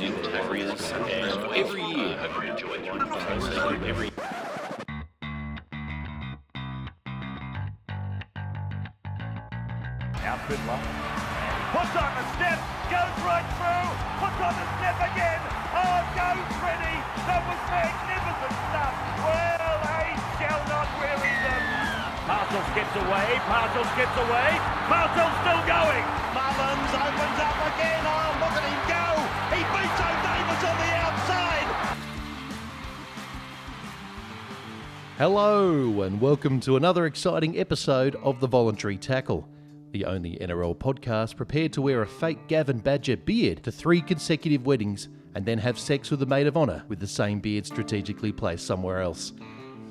[0.00, 3.84] using tackles, and every year, I hope you enjoy them.
[3.84, 4.08] Every
[10.24, 10.80] Out Fiddler.
[11.76, 12.58] Puts on the step,
[12.88, 13.88] goes right through,
[14.24, 15.40] puts on the step again.
[15.76, 16.96] Oh, goes Freddy.
[17.28, 18.96] That was magnificent stuff.
[19.20, 21.64] Well, they shall not weary them.
[22.24, 24.48] Parcels gets away, Parcels gets away,
[24.88, 26.04] Parcels still going.
[26.32, 28.00] Mullins opens up again.
[28.08, 28.99] Oh, look at him go.
[29.60, 31.96] He beats O'Davis on the outside.
[35.18, 39.46] Hello, and welcome to another exciting episode of The Voluntary Tackle,
[39.92, 44.64] the only NRL podcast prepared to wear a fake Gavin Badger beard to three consecutive
[44.64, 48.32] weddings and then have sex with a maid of honour with the same beard strategically
[48.32, 49.34] placed somewhere else.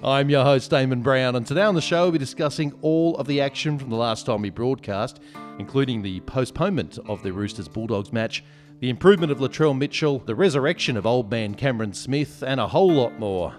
[0.03, 3.27] I'm your host, Eamon Brown, and today on the show we'll be discussing all of
[3.27, 5.19] the action from the last time we broadcast,
[5.59, 8.43] including the postponement of the Roosters Bulldogs match,
[8.79, 12.91] the improvement of Latrell Mitchell, the resurrection of old man Cameron Smith, and a whole
[12.91, 13.53] lot more.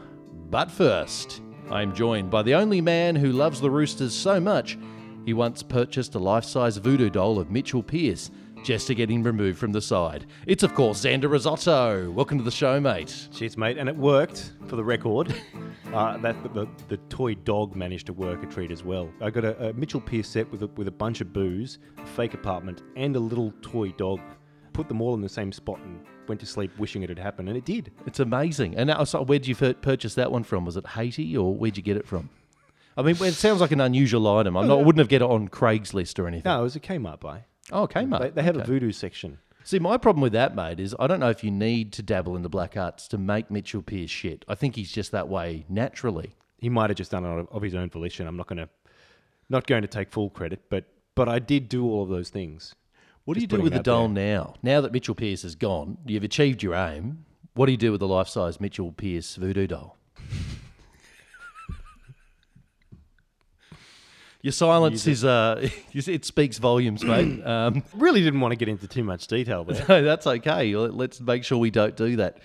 [0.51, 4.79] But first, I'm joined by the only man who loves the Roosters so much
[5.27, 8.31] he once purchased a life size voodoo doll of Mitchell Pearce
[8.63, 10.27] just to get him removed from the side.
[10.47, 12.11] It's, of course, Xander Risotto.
[12.11, 13.29] Welcome to the show, mate.
[13.33, 13.79] Cheers, mate.
[13.79, 15.35] And it worked for the record.
[15.95, 19.11] uh, that the, the toy dog managed to work a treat as well.
[19.21, 22.07] I got a, a Mitchell Pearce set with a, with a bunch of booze, a
[22.07, 24.21] fake apartment, and a little toy dog.
[24.73, 27.49] Put them all in the same spot and went to sleep wishing it had happened,
[27.49, 27.91] and it did.
[28.07, 28.77] It's amazing.
[28.77, 30.65] And now, so where'd you fir- purchase that one from?
[30.65, 32.31] Was it Haiti or where'd you get it from?
[32.97, 34.57] I mean, it sounds like an unusual item.
[34.57, 36.51] I'm not, I wouldn't have get it on Craigslist or anything.
[36.51, 37.45] No, it was a Kmart buy.
[37.73, 38.21] Oh, okay, mate.
[38.21, 39.39] They, they had a voodoo section.
[39.63, 42.35] See, my problem with that, mate, is I don't know if you need to dabble
[42.37, 44.45] in the black arts to make Mitchell Pearce shit.
[44.49, 46.33] I think he's just that way naturally.
[46.59, 48.27] He might have just done it of his own volition.
[48.27, 48.69] I'm not going to
[49.49, 52.75] not going to take full credit, but but I did do all of those things.
[53.31, 54.39] What do you do with it the doll there.
[54.39, 54.55] now?
[54.61, 57.27] Now that Mitchell Pearce is gone, you've achieved your aim.
[57.55, 59.97] What do you do with the life size Mitchell Pearce voodoo doll?
[64.43, 67.41] Your silence is uh, it speaks volumes, mate.
[67.47, 70.75] Um, Really didn't want to get into too much detail but no, that's okay.
[70.75, 72.39] Let- Let's make sure we don't do that.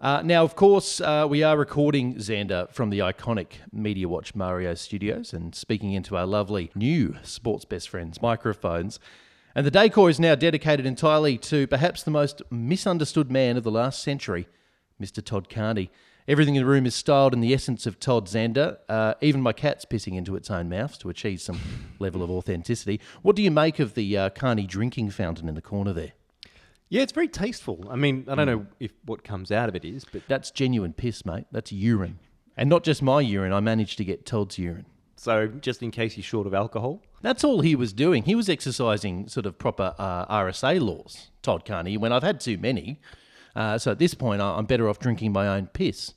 [0.00, 4.72] Uh, now, of course, uh, we are recording Xander from the iconic Media Watch Mario
[4.72, 8.98] studios and speaking into our lovely new Sports Best Friends microphones.
[9.54, 13.70] And the decor is now dedicated entirely to perhaps the most misunderstood man of the
[13.70, 14.46] last century,
[15.00, 15.24] Mr.
[15.24, 15.90] Todd Carney.
[16.28, 18.78] Everything in the room is styled in the essence of Todd Xander.
[18.88, 21.58] Uh, even my cat's pissing into its own mouth to achieve some
[21.98, 23.00] level of authenticity.
[23.22, 26.12] What do you make of the uh, Carney drinking fountain in the corner there?
[26.88, 27.86] Yeah, it's very tasteful.
[27.90, 30.92] I mean, I don't know if what comes out of it is, but That's genuine
[30.92, 31.46] piss, mate.
[31.50, 32.18] That's urine.
[32.56, 34.86] And not just my urine, I managed to get Todd's urine.
[35.20, 38.22] So just in case you're short of alcohol, That's all he was doing.
[38.22, 42.56] He was exercising sort of proper uh, RSA laws, Todd Carney, when I've had too
[42.56, 43.02] many.
[43.54, 46.14] Uh, so at this point, I'm better off drinking my own piss.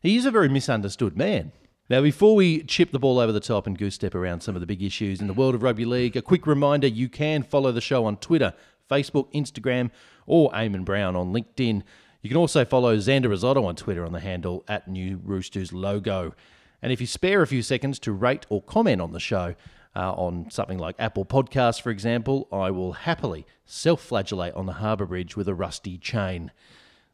[0.00, 1.50] He is a very misunderstood man.
[1.90, 4.60] Now, before we chip the ball over the top and goose step around some of
[4.60, 7.72] the big issues in the world of rugby league, a quick reminder you can follow
[7.72, 8.54] the show on Twitter,
[8.88, 9.90] Facebook, Instagram,
[10.26, 11.82] or Eamon Brown on LinkedIn.
[12.22, 16.34] You can also follow Xander Risotto on Twitter on the handle at New Roosters Logo.
[16.84, 19.54] And if you spare a few seconds to rate or comment on the show
[19.96, 24.74] uh, on something like Apple Podcasts, for example, I will happily self flagellate on the
[24.74, 26.52] harbour bridge with a rusty chain.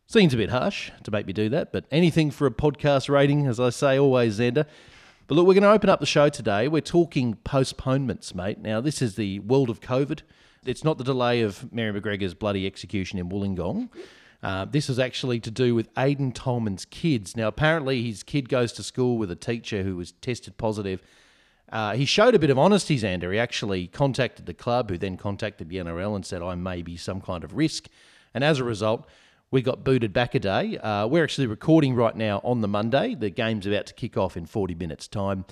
[0.09, 3.47] Seems a bit harsh to make me do that, but anything for a podcast rating,
[3.47, 4.67] as I say always, Xander.
[5.29, 6.67] But look, we're going to open up the show today.
[6.67, 8.59] We're talking postponements, mate.
[8.59, 10.23] Now, this is the world of COVID.
[10.67, 13.89] It's not the delay of Mary McGregor's bloody execution in Wollongong.
[14.43, 17.37] Uh, this is actually to do with Aiden Tolman's kids.
[17.37, 21.03] Now, apparently, his kid goes to school with a teacher who was tested positive.
[21.71, 23.33] Uh, he showed a bit of honesty, Xander.
[23.33, 26.97] He actually contacted the club, who then contacted the NRL and said, I may be
[26.97, 27.89] some kind of risk.
[28.35, 29.07] And as a result,
[29.51, 30.79] we got booted back a day.
[30.79, 33.15] Uh, we're actually recording right now on the Monday.
[33.15, 35.45] The game's about to kick off in 40 minutes' time.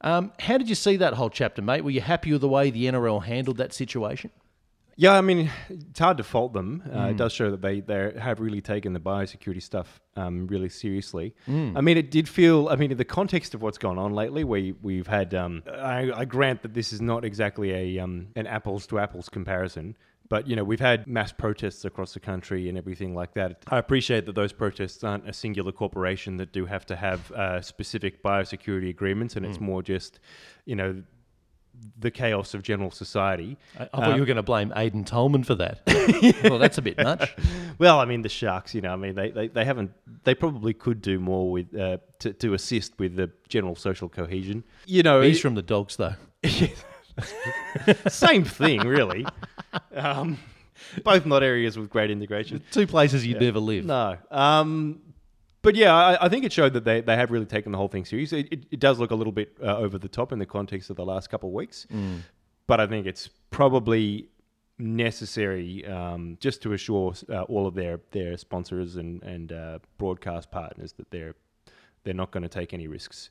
[0.00, 1.84] Um, how did you see that whole chapter, mate?
[1.84, 4.30] Were you happy with the way the NRL handled that situation?
[4.96, 6.82] Yeah, I mean, it's hard to fault them.
[6.86, 7.10] Uh, Mm.
[7.12, 11.34] It does show that they they have really taken the biosecurity stuff um, really seriously.
[11.48, 11.76] Mm.
[11.76, 12.68] I mean, it did feel.
[12.68, 15.34] I mean, in the context of what's gone on lately, we we've had.
[15.34, 19.28] Um, I, I grant that this is not exactly a um, an apples to apples
[19.28, 19.96] comparison.
[20.28, 23.64] But you know we've had mass protests across the country and everything like that.
[23.68, 27.60] I appreciate that those protests aren't a singular corporation that do have to have uh,
[27.60, 29.62] specific biosecurity agreements, and it's Mm.
[29.62, 30.20] more just,
[30.64, 31.02] you know,
[31.98, 33.56] the chaos of general society.
[33.78, 35.80] I, I thought you were going to blame Aiden Tolman for that.
[36.44, 37.34] well, that's a bit much.
[37.78, 39.90] Well, I mean, the Sharks, you know, I mean, they, they, they haven't,
[40.22, 44.62] they probably could do more with uh, to, to assist with the general social cohesion.
[44.86, 46.14] You know, He's it- from the dogs, though.
[48.08, 49.26] same thing, really.
[49.94, 50.38] Um,
[51.02, 52.62] Both not areas with great integration.
[52.70, 53.84] Two places you'd never live.
[53.84, 54.16] No.
[54.30, 55.00] Um,
[55.62, 57.88] but yeah, I, I think it showed that they, they have really taken the whole
[57.88, 58.32] thing serious.
[58.32, 60.90] It, it, it does look a little bit uh, over the top in the context
[60.90, 61.86] of the last couple of weeks,
[62.66, 64.28] but I think it's probably
[64.78, 70.50] necessary um, just to assure uh, all of their, their sponsors and, and uh, broadcast
[70.50, 71.34] partners that they're
[72.04, 73.30] they're not going to take any risks.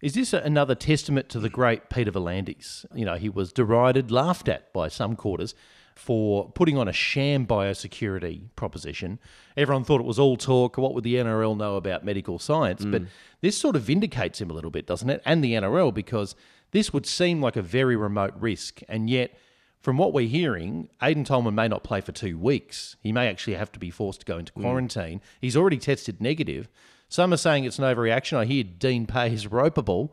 [0.00, 2.84] Is this another testament to the great Peter V'landys?
[2.92, 5.54] You know, he was derided, laughed at by some quarters
[5.94, 9.18] for putting on a sham biosecurity proposition.
[9.56, 10.78] Everyone thought it was all talk.
[10.78, 12.84] What would the NRL know about medical science?
[12.84, 13.02] But
[13.40, 15.22] this sort of vindicates him a little bit, doesn't it?
[15.24, 16.34] And the NRL, because
[16.70, 18.80] this would seem like a very remote risk.
[18.88, 19.36] And yet,
[19.80, 22.96] from what we're hearing, Aiden Tolman may not play for two weeks.
[23.02, 24.62] He may actually have to be forced to go into mm.
[24.62, 25.20] quarantine.
[25.40, 26.68] He's already tested negative.
[27.08, 28.38] Some are saying it's an overreaction.
[28.38, 30.10] I hear Dean Pay is ropeable.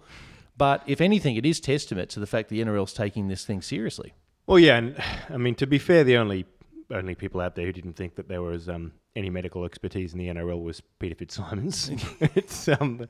[0.57, 4.13] But if anything, it is testament to the fact the NRL's taking this thing seriously.
[4.49, 4.95] Well, yeah, and
[5.29, 6.45] I mean to be fair, the only
[6.91, 10.17] only people out there who didn't think that there was um, any medical expertise in
[10.17, 11.91] the NRL was Peter Fitzsimons.
[12.35, 13.07] it's um,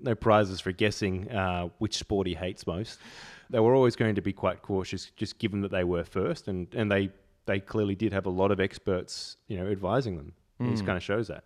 [0.00, 2.98] no prizes for guessing uh, which sport he hates most.
[3.48, 6.66] They were always going to be quite cautious, just given that they were first, and,
[6.74, 7.10] and they
[7.46, 10.32] they clearly did have a lot of experts, you know, advising them.
[10.58, 11.42] This kind of shows that.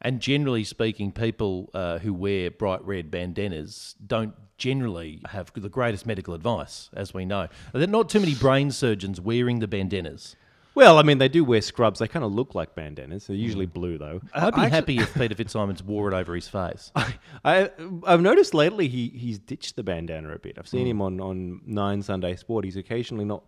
[0.00, 6.06] And generally speaking, people uh, who wear bright red bandanas don't generally have the greatest
[6.06, 7.48] medical advice, as we know.
[7.72, 10.36] There are not too many brain surgeons wearing the bandanas.
[10.74, 12.00] Well, I mean, they do wear scrubs.
[12.00, 13.28] They kind of look like bandanas.
[13.28, 14.20] They're usually blue, though.
[14.32, 16.90] I'd be I happy if Peter Fitzsimons wore it over his face.
[17.44, 17.70] I
[18.04, 20.58] I've noticed lately he he's ditched the bandana a bit.
[20.58, 22.64] I've seen him on, on Nine Sunday Sport.
[22.64, 23.44] He's occasionally not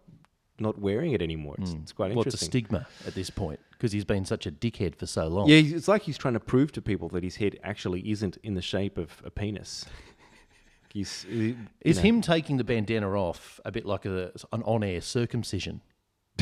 [0.59, 1.55] not wearing it anymore.
[1.59, 4.51] It's, it's quite Well, it's a stigma at this point because he's been such a
[4.51, 5.49] dickhead for so long.
[5.49, 8.55] yeah, it's like he's trying to prove to people that his head actually isn't in
[8.55, 9.85] the shape of a penis.
[10.93, 12.03] He's he- Is know.
[12.05, 15.83] him taking the bandana off a bit like a, an on-air circumcision?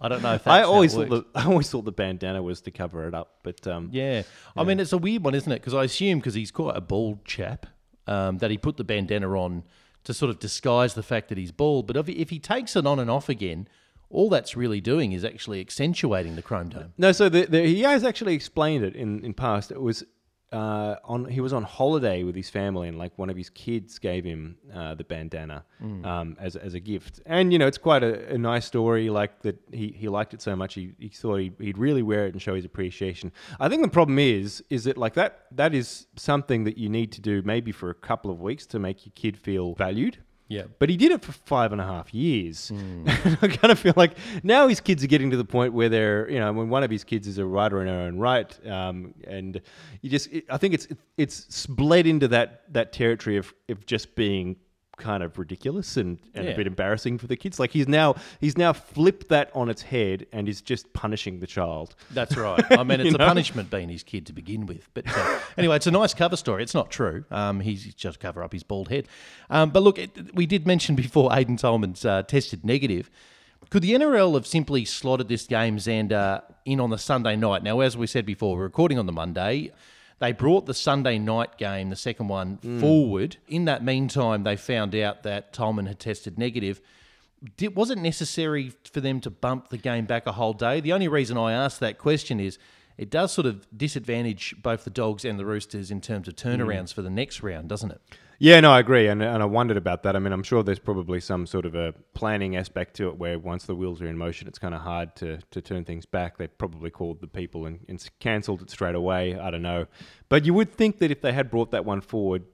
[0.00, 2.60] I don't know if that's I always thought the I always thought the bandana was
[2.62, 4.22] to cover it up, but um, Yeah.
[4.56, 5.56] I mean, it's a weird one, isn't it?
[5.60, 7.66] Because I assume because he's quite a bald chap
[8.06, 9.64] um, that he put the bandana on
[10.08, 11.86] to sort of disguise the fact that he's bald.
[11.86, 13.68] But if he, if he takes it on and off again,
[14.08, 16.94] all that's really doing is actually accentuating the chrome dome.
[16.96, 19.70] No, so the, the, he has actually explained it in, in past.
[19.70, 20.04] It was
[20.52, 23.98] uh, on he was on holiday with his family, and like one of his kids
[23.98, 25.64] gave him uh, the bandana
[26.04, 27.20] um, as as a gift.
[27.26, 29.10] And you know, it's quite a, a nice story.
[29.10, 32.26] Like that, he, he liked it so much, he, he thought he'd, he'd really wear
[32.26, 33.30] it and show his appreciation.
[33.60, 37.12] I think the problem is is that like that that is something that you need
[37.12, 40.18] to do maybe for a couple of weeks to make your kid feel valued.
[40.48, 40.62] Yeah.
[40.78, 42.72] But he did it for five and a half years.
[43.06, 46.28] I kind of feel like now his kids are getting to the point where they're,
[46.30, 49.14] you know, when one of his kids is a writer in her own right, um,
[49.24, 49.60] and
[50.00, 54.14] you just, it, I think it's it's bled into that that territory of of just
[54.14, 54.56] being
[54.98, 56.50] kind of ridiculous and, and Yeah.
[56.52, 57.58] a bit embarrassing for the kids.
[57.58, 61.46] Like he's now he's now flipped that on its head and is just punishing the
[61.46, 61.94] child.
[62.10, 62.62] That's right.
[62.70, 63.26] I mean, it's a know?
[63.26, 64.88] punishment being his kid to begin with.
[64.94, 66.62] But uh, anyway, it's a nice cover story.
[66.62, 67.24] It's not true.
[67.30, 69.08] Um, he's just cover up his bald head.
[69.50, 73.10] Um, but look, it, we did mention before Aiden Tolman's uh, tested negative.
[73.70, 77.62] Could the NRL have simply slotted this game, Xander, in on the Sunday night?
[77.62, 79.72] Now, as we said before, we're recording on the Monday.
[80.20, 82.80] They brought the Sunday night game, the second one, mm.
[82.80, 83.36] forward.
[83.46, 86.80] In that meantime, they found out that Tolman had tested negative.
[87.58, 90.80] It wasn't necessary for them to bump the game back a whole day?
[90.80, 92.58] The only reason I ask that question is
[92.96, 96.90] it does sort of disadvantage both the Dogs and the Roosters in terms of turnarounds
[96.90, 96.94] mm.
[96.94, 98.00] for the next round, doesn't it?
[98.40, 100.14] Yeah, no, I agree, and and I wondered about that.
[100.14, 103.36] I mean, I'm sure there's probably some sort of a planning aspect to it, where
[103.36, 106.38] once the wheels are in motion, it's kind of hard to to turn things back.
[106.38, 109.36] They probably called the people and, and cancelled it straight away.
[109.36, 109.86] I don't know,
[110.28, 112.44] but you would think that if they had brought that one forward,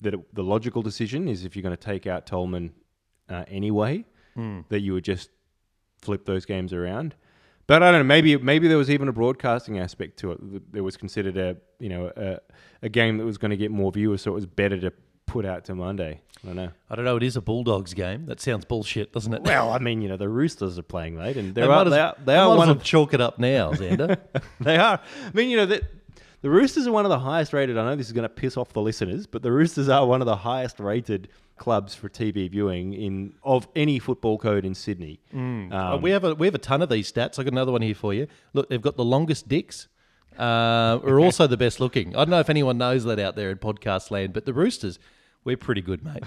[0.00, 2.72] that it, the logical decision is if you're going to take out Tolman
[3.28, 4.04] uh, anyway,
[4.68, 5.30] that you would just
[6.02, 7.14] flip those games around.
[7.66, 8.04] But I don't know.
[8.04, 10.72] Maybe maybe there was even a broadcasting aspect to it.
[10.72, 12.38] There was considered a you know a,
[12.82, 14.92] a game that was going to get more viewers, so it was better to
[15.26, 16.20] put out to Monday.
[16.42, 16.70] I don't know.
[16.90, 17.16] I don't know.
[17.16, 18.26] It is a Bulldogs game.
[18.26, 19.42] That sounds bullshit, doesn't it?
[19.42, 22.00] Well, I mean, you know, the Roosters are playing late, and they are as, they
[22.00, 24.18] are, they they are one of chalk it up now, Xander.
[24.60, 25.00] they are.
[25.00, 25.82] I mean, you know that.
[26.42, 27.78] The Roosters are one of the highest rated.
[27.78, 30.20] I know this is going to piss off the listeners, but the Roosters are one
[30.20, 35.20] of the highest rated clubs for TV viewing in of any football code in Sydney.
[35.32, 37.38] Um, Uh, we have a we have a ton of these stats.
[37.38, 38.26] I got another one here for you.
[38.52, 39.88] Look, they've got the longest dicks.
[40.38, 42.08] Uh, are also the best looking.
[42.16, 44.98] I don't know if anyone knows that out there in podcast land, but the Roosters,
[45.44, 46.24] we're pretty good, mate.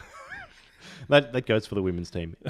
[1.10, 2.36] that that goes for the women's team.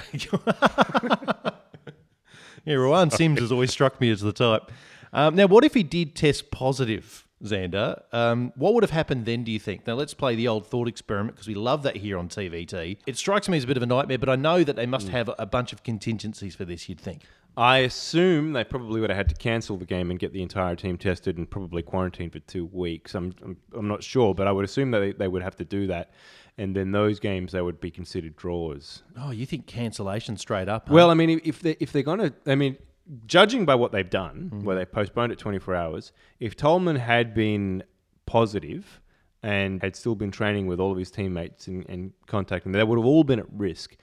[2.66, 4.72] Yeah, Ryan Sims has always struck me as the type.
[5.14, 8.02] Um, now, what if he did test positive, Xander?
[8.12, 9.86] Um, what would have happened then, do you think?
[9.88, 12.98] Now, let's play the old thought experiment because we love that here on TVT.
[13.06, 15.10] It strikes me as a bit of a nightmare, but I know that they must
[15.10, 17.24] have a bunch of contingencies for this, you'd think.
[17.56, 20.76] I assume they probably would have had to cancel the game and get the entire
[20.76, 23.16] team tested and probably quarantined for two weeks.
[23.16, 25.66] I'm, I'm, I'm not sure, but I would assume that they, they would have to
[25.66, 26.12] do that.
[26.60, 29.04] And then those games, they would be considered draws.
[29.20, 30.88] Oh, you think cancellation straight up?
[30.88, 30.94] huh?
[30.94, 32.78] Well, I mean, if- if they if they're gonna, I mean,
[33.26, 37.84] judging by what they've done, where they postponed it 24 hours, if Tolman had been
[38.26, 39.02] positive
[39.44, 42.98] and had still been training with all of his teammates and, and contacting, they would
[42.98, 43.96] have all been at risk,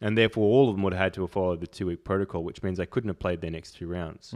[0.00, 2.44] and therefore all of them would have had to have followed the two week protocol,
[2.44, 4.32] which means they couldn't have played their next two rounds.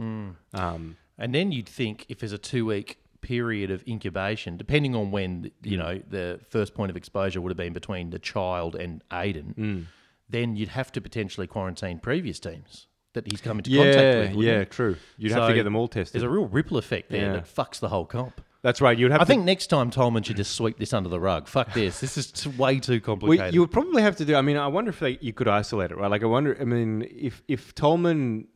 [0.53, 5.11] Um, And then you'd think if there's a two week period of incubation, depending on
[5.11, 9.03] when you know the first point of exposure would have been between the child and
[9.11, 9.85] Aiden, Mm.
[10.29, 14.45] then you'd have to potentially quarantine previous teams that he's come into contact with.
[14.45, 14.65] yeah, you?
[14.65, 14.95] true.
[15.17, 16.13] You'd have to get them all tested.
[16.21, 17.33] There's a real ripple effect there Yeah.
[17.33, 18.41] that fucks the whole comp.
[18.61, 18.97] That's right.
[18.97, 21.47] You'd have I think next time Tolman should just sweep this under the rug.
[21.47, 22.01] Fuck this.
[22.01, 23.53] This is way too Well, complicated.
[23.53, 24.35] you would probably have to do.
[24.35, 26.11] I mean, I wonder if they, you could isolate it, right?
[26.11, 26.57] Like, I wonder.
[26.59, 28.47] I mean, if if Tolman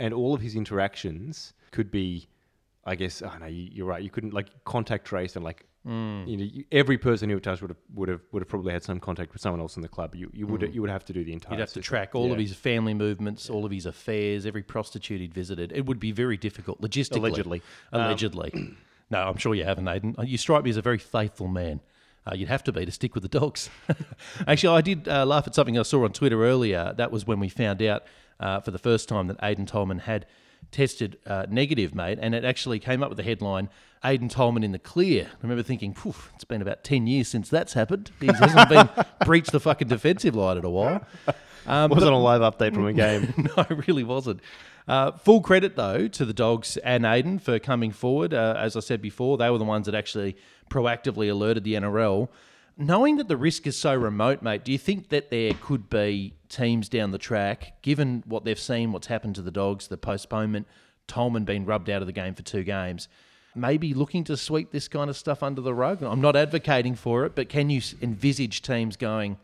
[0.00, 2.28] and all of his interactions could be,
[2.84, 3.20] I guess.
[3.22, 4.02] I Oh no, you, you're right.
[4.02, 5.66] You couldn't like contact trace and like.
[5.86, 6.28] Mm.
[6.28, 8.84] You know, you, every person who touched would have would have would have probably had
[8.84, 10.14] some contact with someone else in the club.
[10.14, 11.50] You you would you would have to do the entire.
[11.50, 11.58] Mm.
[11.58, 15.20] You'd have to track all of his family movements, all of his affairs, every prostitute
[15.20, 15.72] he'd visited.
[15.72, 17.16] It would be very difficult logistically.
[17.16, 17.62] Allegedly.
[17.92, 18.76] Um, Allegedly.
[19.10, 20.14] no, I'm sure you haven't, Aiden.
[20.26, 21.80] You strike me as a very faithful man.
[22.24, 23.68] Uh, you'd have to be to stick with the dogs.
[24.46, 26.94] Actually, I did uh, laugh at something I saw on Twitter earlier.
[26.96, 28.04] That was when we found out
[28.38, 30.26] uh, for the first time that Aiden Tolman had
[30.70, 33.68] tested uh, negative, mate, and it actually came up with the headline
[34.04, 35.26] Aiden Tolman in the clear.
[35.32, 38.10] I remember thinking, Phew, it's been about 10 years since that's happened.
[38.20, 38.88] He hasn't been
[39.24, 41.06] breached the fucking defensive line in a while.
[41.66, 43.32] Um, Wasn't a live update from a game.
[43.56, 44.40] no, it really wasn't.
[44.88, 48.34] Uh, full credit though to the dogs and Aiden for coming forward.
[48.34, 50.36] Uh, as I said before, they were the ones that actually
[50.68, 52.28] proactively alerted the NRL.
[52.76, 56.34] Knowing that the risk is so remote, mate, do you think that there could be
[56.52, 60.66] teams down the track, given what they've seen, what's happened to the dogs, the postponement,
[61.08, 63.08] Tolman being rubbed out of the game for two games,
[63.54, 66.02] maybe looking to sweep this kind of stuff under the rug?
[66.02, 69.38] I'm not advocating for it, but can you envisage teams going,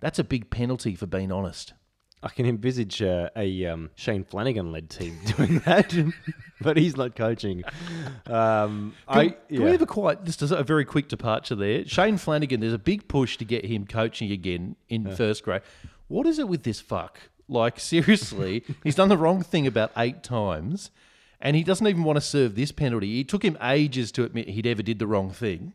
[0.00, 1.74] that's a big penalty for being honest?
[2.22, 5.94] I can envisage uh, a um, Shane Flanagan led team doing that,
[6.60, 7.62] but he's not coaching.
[8.26, 11.84] Um, Can, I can we have a quite just a very quick departure there?
[11.84, 15.62] Shane Flanagan, there's a big push to get him coaching again in first grade.
[16.08, 17.18] What is it with this fuck?
[17.48, 20.90] Like seriously, he's done the wrong thing about eight times,
[21.40, 23.20] and he doesn't even want to serve this penalty.
[23.20, 25.74] It took him ages to admit he'd ever did the wrong thing.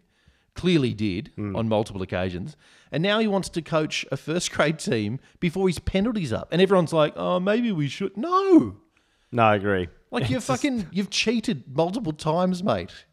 [0.53, 1.55] Clearly did hmm.
[1.55, 2.57] on multiple occasions,
[2.91, 6.61] and now he wants to coach a first grade team before his penalties up, and
[6.61, 8.75] everyone's like, "Oh, maybe we should." No,
[9.31, 9.87] no, I agree.
[10.11, 13.05] like you're fucking, you've cheated multiple times, mate.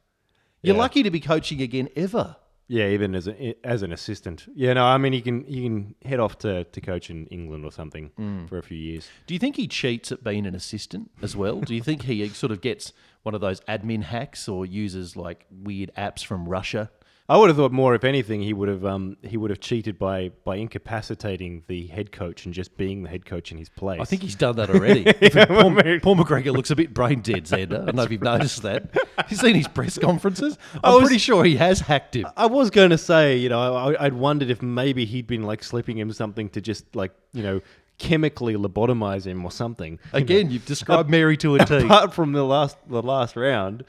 [0.63, 0.83] You're Yeah.
[0.83, 2.37] lucky to be coaching again ever.
[2.71, 4.47] Yeah, even as a, as an assistant.
[4.55, 7.65] Yeah, no, I mean he can he can head off to, to coach in England
[7.65, 8.49] or something Mm.
[8.49, 9.09] for a few years.
[9.27, 11.61] Do you think he cheats at being an assistant as well?
[11.61, 15.47] Do you think he sort of gets one of those admin hacks or uses like
[15.51, 16.91] weird apps from Russia?
[17.31, 19.99] I would have thought more, if anything, he would have um, he would have cheated
[19.99, 24.01] by by incapacitating the head coach and just being the head coach in his place.
[24.01, 25.05] I think he's done that already.
[25.13, 27.83] Paul, Paul McGregor looks a bit brain dead, Xander.
[27.83, 28.97] I don't know if you've noticed that.
[29.29, 30.57] You've seen his press conferences?
[30.83, 32.27] I'm was- pretty sure he has hacked him.
[32.35, 35.63] I was going to say, you know, I, I'd wondered if maybe he'd been like
[35.63, 37.61] slipping him something to just like you know
[37.99, 39.99] chemically lobotomize him or something.
[40.15, 40.19] you.
[40.19, 41.77] Again, you've described Mary to a T.
[41.85, 43.85] apart from the last the last round.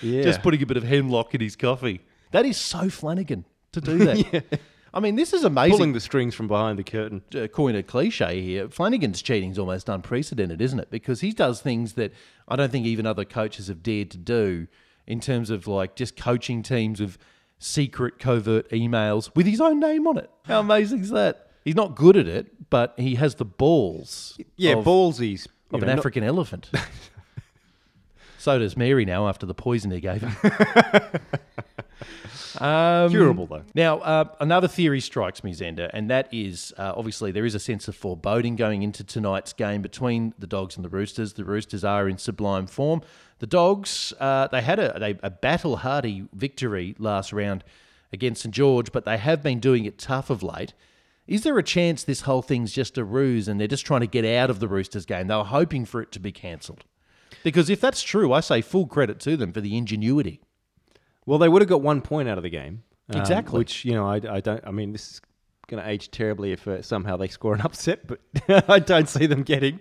[0.00, 2.00] Yeah, Just putting a bit of hemlock in his coffee.
[2.32, 4.60] That is so Flanagan to do that.
[4.94, 5.76] I mean, this is amazing.
[5.76, 7.22] pulling the strings from behind the curtain.
[7.34, 10.90] uh, coin a cliche here, Flanagan's cheating's almost unprecedented, isn't it?
[10.90, 12.12] Because he does things that
[12.46, 14.66] I don't think even other coaches have dared to do
[15.06, 17.16] in terms of like just coaching teams with
[17.58, 20.30] secret covert emails with his own name on it.
[20.44, 21.48] How amazing is that?
[21.64, 25.86] He's not good at it, but he has the balls Yeah, of, ballsies of know,
[25.86, 26.68] an not- African elephant.
[28.38, 30.36] so does Mary now after the poison he gave him.
[32.58, 33.62] Um, Curable, though.
[33.74, 37.60] Now, uh, another theory strikes me, Xander, and that is uh, obviously there is a
[37.60, 41.34] sense of foreboding going into tonight's game between the Dogs and the Roosters.
[41.34, 43.02] The Roosters are in sublime form.
[43.38, 47.64] The Dogs, uh, they had a, a, a battle hardy victory last round
[48.12, 50.74] against St George, but they have been doing it tough of late.
[51.26, 54.06] Is there a chance this whole thing's just a ruse and they're just trying to
[54.06, 55.28] get out of the Roosters game?
[55.28, 56.84] They were hoping for it to be cancelled.
[57.42, 60.40] Because if that's true, I say full credit to them for the ingenuity.
[61.26, 62.82] Well, they would have got one point out of the game.
[63.14, 63.58] um, Exactly.
[63.58, 64.62] Which you know, I, I don't.
[64.66, 65.20] I mean, this is
[65.68, 68.20] going to age terribly if uh, somehow they score an upset, but
[68.68, 69.80] I don't see them getting.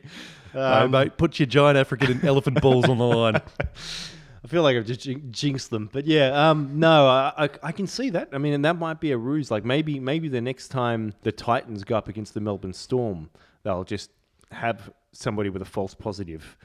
[0.53, 3.36] No, Um, mate, put your giant African elephant balls on the line.
[4.43, 7.86] I feel like I've just jinxed them, but yeah, um, no, I, I, I can
[7.86, 8.29] see that.
[8.33, 9.51] I mean, and that might be a ruse.
[9.51, 13.29] Like maybe, maybe the next time the Titans go up against the Melbourne Storm,
[13.63, 14.10] they'll just
[14.51, 16.57] have somebody with a false positive.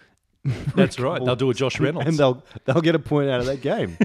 [0.74, 1.22] That's right.
[1.22, 2.08] They'll do a Josh Reynolds.
[2.08, 3.98] and they'll they'll get a point out of that game.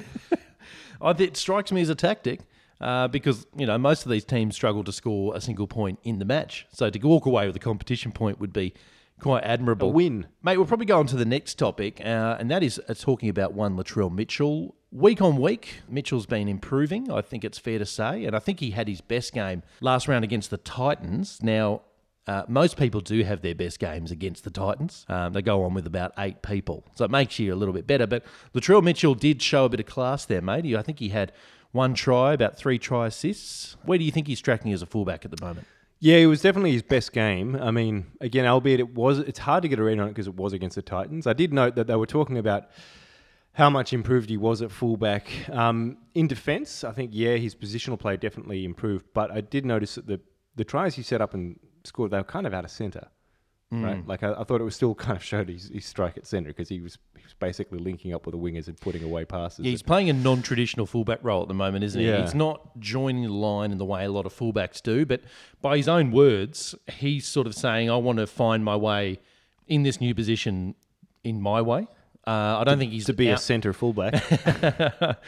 [1.01, 2.41] I, it strikes me as a tactic
[2.79, 6.20] uh, because you know most of these teams struggle to score a single point in
[6.20, 6.67] the match.
[6.72, 8.74] So to walk away with a competition point would be
[9.20, 9.89] quite admirable.
[9.89, 10.25] A win.
[10.41, 10.58] mate.
[10.58, 13.53] We'll probably go on to the next topic, uh, and that is uh, talking about
[13.53, 14.75] one Latrell Mitchell.
[14.91, 17.10] Week on week, Mitchell's been improving.
[17.10, 20.08] I think it's fair to say, and I think he had his best game last
[20.08, 21.39] round against the Titans.
[21.41, 21.81] Now.
[22.27, 25.05] Uh, most people do have their best games against the Titans.
[25.09, 27.87] Um, they go on with about eight people, so it makes you a little bit
[27.87, 28.05] better.
[28.05, 28.23] But
[28.53, 30.75] Latrell Mitchell did show a bit of class there, mate.
[30.75, 31.31] I think he had
[31.71, 33.75] one try, about three try assists.
[33.85, 35.65] Where do you think he's tracking as a fullback at the moment?
[35.99, 37.55] Yeah, it was definitely his best game.
[37.55, 40.27] I mean, again, albeit it was, it's hard to get a read on it because
[40.27, 41.27] it was against the Titans.
[41.27, 42.69] I did note that they were talking about
[43.53, 45.29] how much improved he was at fullback.
[45.49, 49.05] Um, in defence, I think yeah, his positional play definitely improved.
[49.13, 50.19] But I did notice that the
[50.55, 53.07] the tries he set up and scored, they were kind of out of centre.
[53.73, 56.27] Right, like I, I thought it was still kind of showed his, his strike at
[56.27, 59.23] centre because he was he was basically linking up with the wingers and putting away
[59.23, 59.63] passes.
[59.63, 62.05] Yeah, he's playing a non-traditional fullback role at the moment, isn't he?
[62.05, 62.21] Yeah.
[62.21, 65.21] He's not joining the line in the way a lot of fullbacks do, but
[65.61, 69.21] by his own words, he's sort of saying, "I want to find my way
[69.67, 70.75] in this new position
[71.23, 71.88] in my way."
[72.27, 74.21] Uh, I don't think he's to be a centre fullback.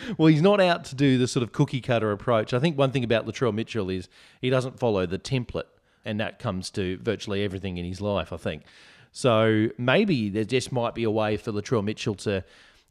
[0.18, 2.54] well, he's not out to do the sort of cookie cutter approach.
[2.54, 4.10] I think one thing about Latrell Mitchell is
[4.42, 5.64] he doesn't follow the template,
[6.06, 8.32] and that comes to virtually everything in his life.
[8.34, 8.64] I think
[9.12, 9.70] so.
[9.78, 12.44] Maybe there just might be a way for Latrell Mitchell to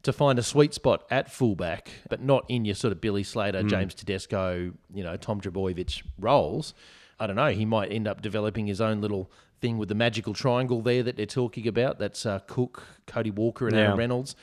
[0.03, 3.63] to find a sweet spot at fullback, but not in your sort of Billy Slater,
[3.63, 6.75] James Tedesco, you know, Tom Trbojevic roles.
[7.21, 7.51] I don't know.
[7.51, 11.17] He might end up developing his own little thing with the magical triangle there that
[11.17, 12.01] they're talking about.
[12.01, 13.97] That's uh, Cook, Cody Walker, and Aaron Yeah.
[13.97, 14.35] Reynolds.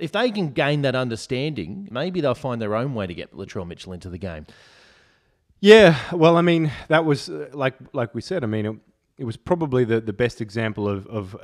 [0.00, 3.68] If they can gain that understanding, maybe they'll find their own way to get Latrell
[3.68, 4.46] Mitchell into the game.
[5.60, 8.44] Yeah, well, I mean, that was uh, like like we said.
[8.44, 8.76] I mean, it,
[9.18, 11.36] it was probably the, the best example of, of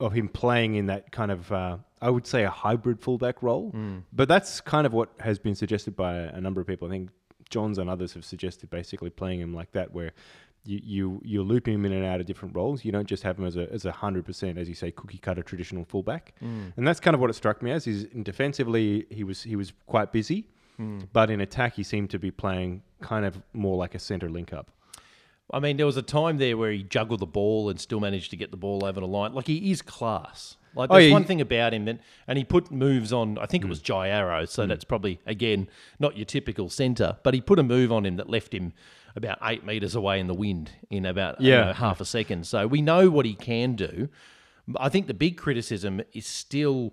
[0.00, 3.70] of him playing in that kind of uh, I would say a hybrid fullback role.
[4.12, 6.88] But that's kind of what has been suggested by a number of people.
[6.88, 7.10] I think
[7.48, 10.12] Johns and others have suggested basically playing him like that, where
[10.64, 12.84] you you you loop him in and out of different roles.
[12.84, 15.18] You don't just have him as a as a hundred percent, as you say, cookie
[15.18, 16.34] cutter traditional fullback.
[16.40, 17.86] And that's kind of what it struck me as.
[17.86, 20.48] Is defensively he was he was quite busy.
[21.12, 24.52] But in attack, he seemed to be playing kind of more like a centre link
[24.52, 24.70] up.
[25.52, 28.30] I mean, there was a time there where he juggled the ball and still managed
[28.30, 29.32] to get the ball over the line.
[29.32, 30.56] Like he is class.
[30.74, 33.38] Like Oh, there's yeah, one thing about him that, and he put moves on.
[33.38, 33.70] I think it mm.
[33.70, 34.68] was Jai Arrow, so mm.
[34.68, 38.28] that's probably again not your typical centre, but he put a move on him that
[38.28, 38.72] left him
[39.14, 41.66] about eight meters away in the wind in about Yeah.
[41.66, 42.46] know, half a second.
[42.46, 44.08] So we know what he can do.
[44.78, 46.92] I think the big criticism is still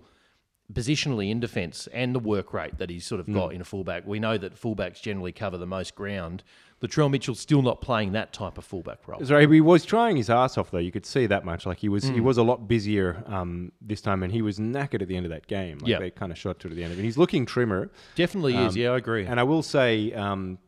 [0.72, 4.06] positionally in defence and the work rate that he's sort of got in a fullback.
[4.06, 6.42] We know that fullbacks generally cover the most ground.
[6.82, 9.22] Latrell Mitchell's still not playing that type of fullback role.
[9.24, 10.78] Sorry, he was trying his ass off though.
[10.78, 11.64] You could see that much.
[11.66, 12.24] Like he was, he Hmm.
[12.24, 15.30] was a lot busier um, this time, and he was knackered at the end of
[15.30, 15.78] that game.
[15.78, 15.98] Like Yeah.
[15.98, 17.02] they kind of shot to at the end of it.
[17.02, 18.72] He's looking trimmer, Definitely is.
[18.74, 19.24] Um, Yeah, I agree.
[19.26, 20.12] and I will say.
[20.12, 20.58] Um,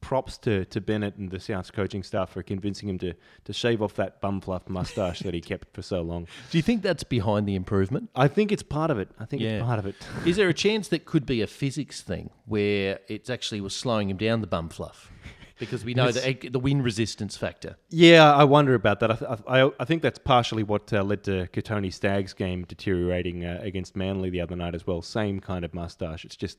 [0.00, 3.82] Props to, to Bennett and the Souths coaching staff for convincing him to, to shave
[3.82, 6.26] off that bum fluff mustache that he kept for so long.
[6.50, 8.10] Do you think that's behind the improvement?
[8.14, 9.08] I think it's part of it.
[9.18, 9.56] I think Yeah.
[9.56, 9.96] it's part of it.
[10.24, 14.08] Is there a chance that could be a physics thing where it actually was slowing
[14.10, 15.10] him down the bum fluff?
[15.58, 17.76] Because we know the, the wind resistance factor.
[17.90, 19.10] Yeah, I wonder about that.
[19.10, 23.58] I, I, I think that's partially what uh, led to Katoni Stagg's game deteriorating uh,
[23.60, 25.02] against Manly the other night as well.
[25.02, 26.24] Same kind of mustache.
[26.24, 26.58] It's just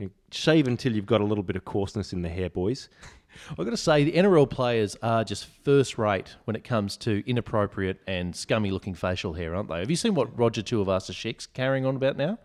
[0.00, 2.88] you know, shave until you've got a little bit of coarseness in the hair, boys.
[3.50, 7.22] I've got to say, the NRL players are just first rate when it comes to
[7.28, 9.78] inappropriate and scummy looking facial hair, aren't they?
[9.78, 12.38] Have you seen what Roger Tuivasa-Sheck's carrying on about now?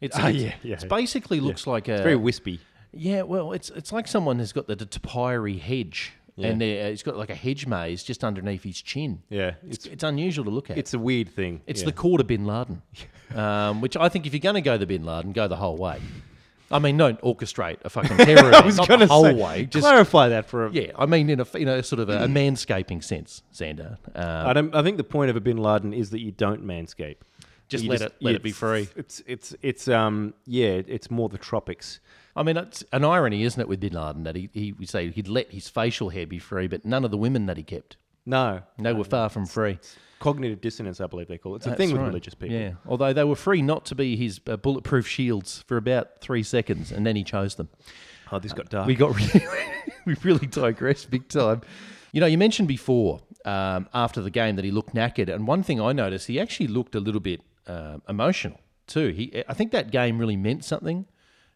[0.00, 0.74] It's, Ah, it's, yeah, yeah.
[0.74, 2.60] it's basically looks like a It's very wispy.
[2.92, 7.02] Yeah, well, it's it's like someone has got the, the papyri hedge, and uh, he's
[7.02, 9.22] got like a hedge maze just underneath his chin.
[9.28, 10.78] Yeah, It's, it's it's unusual to look at.
[10.78, 11.60] it's a weird thing.
[11.66, 11.90] It's yeah.
[11.90, 12.82] the to Bin Laden,
[13.34, 15.76] um, which I think if you're going to go the Bin Laden, go the whole
[15.76, 16.00] way.
[16.70, 19.24] I mean, don't orchestrate a fucking terror I event, was not going the to whole
[19.24, 19.64] say, way.
[19.66, 20.72] Just clarify that for a.
[20.72, 23.98] yeah, I mean, in a in a sort of a, a manscaping sense, Xander.
[24.14, 24.74] Um, I don't.
[24.74, 27.16] I think the point of a Bin Laden is that you don't manscape.
[27.68, 28.88] Just You let it- let it be free.
[28.96, 30.82] It's it's it's um yeah.
[30.86, 32.00] It's more the tropics.
[32.36, 35.10] I mean, it's an irony, isn't it, with Bin Laden that he he would say
[35.10, 37.96] he'd let his facial hair be free, but none of the women that he kept,
[38.26, 39.78] No, they were far from free.
[40.18, 41.58] Cognitive dissonance, I believe they call it.
[41.58, 42.08] It's a That's thing with right.
[42.08, 42.56] religious people.
[42.56, 46.42] Yeah, although they were free not to be his uh, bulletproof shields for about three
[46.42, 47.68] seconds, and then he chose them.
[48.32, 48.86] Oh, this got dark.
[48.86, 49.46] We got really,
[50.06, 51.62] we really digressed big time.
[52.12, 55.62] You know, you mentioned before um, after the game that he looked knackered, and one
[55.62, 59.08] thing I noticed, he actually looked a little bit uh, emotional too.
[59.08, 61.06] He, I think that game really meant something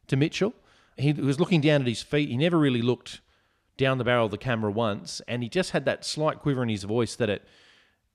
[0.09, 0.55] to Mitchell.
[0.97, 2.29] He was looking down at his feet.
[2.29, 3.21] He never really looked
[3.77, 6.69] down the barrel of the camera once, and he just had that slight quiver in
[6.69, 7.43] his voice that it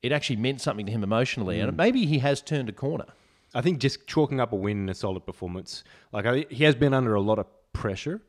[0.02, 1.68] it actually meant something to him emotionally, Mm.
[1.70, 3.06] and maybe he has turned a corner.
[3.54, 5.84] I think just chalking up a win and a solid performance.
[6.12, 8.22] Like I, he has been under a lot of pressure,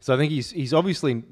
[0.00, 1.22] so I think he's he's obviously.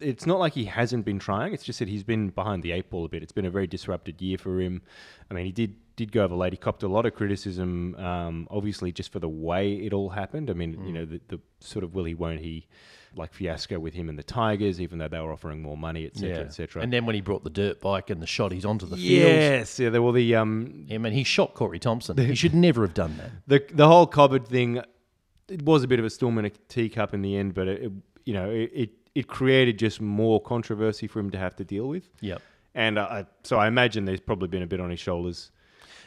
[0.00, 1.52] It's not like he hasn't been trying.
[1.54, 3.22] It's just that he's been behind the eight ball a bit.
[3.22, 4.82] It's been a very disrupted year for him.
[5.30, 6.52] I mean, he did did go over late.
[6.52, 10.50] He copped a lot of criticism, um, obviously just for the way it all happened.
[10.50, 12.66] I mean, you know, the, the sort of will he won't he,
[13.16, 16.44] like fiasco with him and the Tigers, even though they were offering more money, etc.,
[16.44, 16.82] etc.
[16.82, 19.28] And then when he brought the dirt bike and the shot, he's onto the field.
[19.28, 22.16] yes, yeah, there were the um, I mean, he shot Corey Thompson.
[22.16, 23.30] He should never have done that.
[23.46, 24.82] the the whole Cobbard thing,
[25.48, 27.82] it was a bit of a storm in a teacup in the end, but it,
[27.82, 27.92] it
[28.24, 31.88] you know it, it it created just more controversy for him to have to deal
[31.88, 32.08] with.
[32.20, 32.42] Yep.
[32.74, 35.52] And I, so I imagine there's probably been a bit on his shoulders.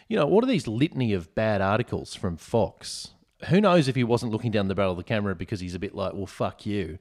[0.09, 3.11] You know, what are these litany of bad articles from Fox?
[3.49, 5.79] Who knows if he wasn't looking down the barrel of the camera because he's a
[5.79, 6.97] bit like, well, fuck you.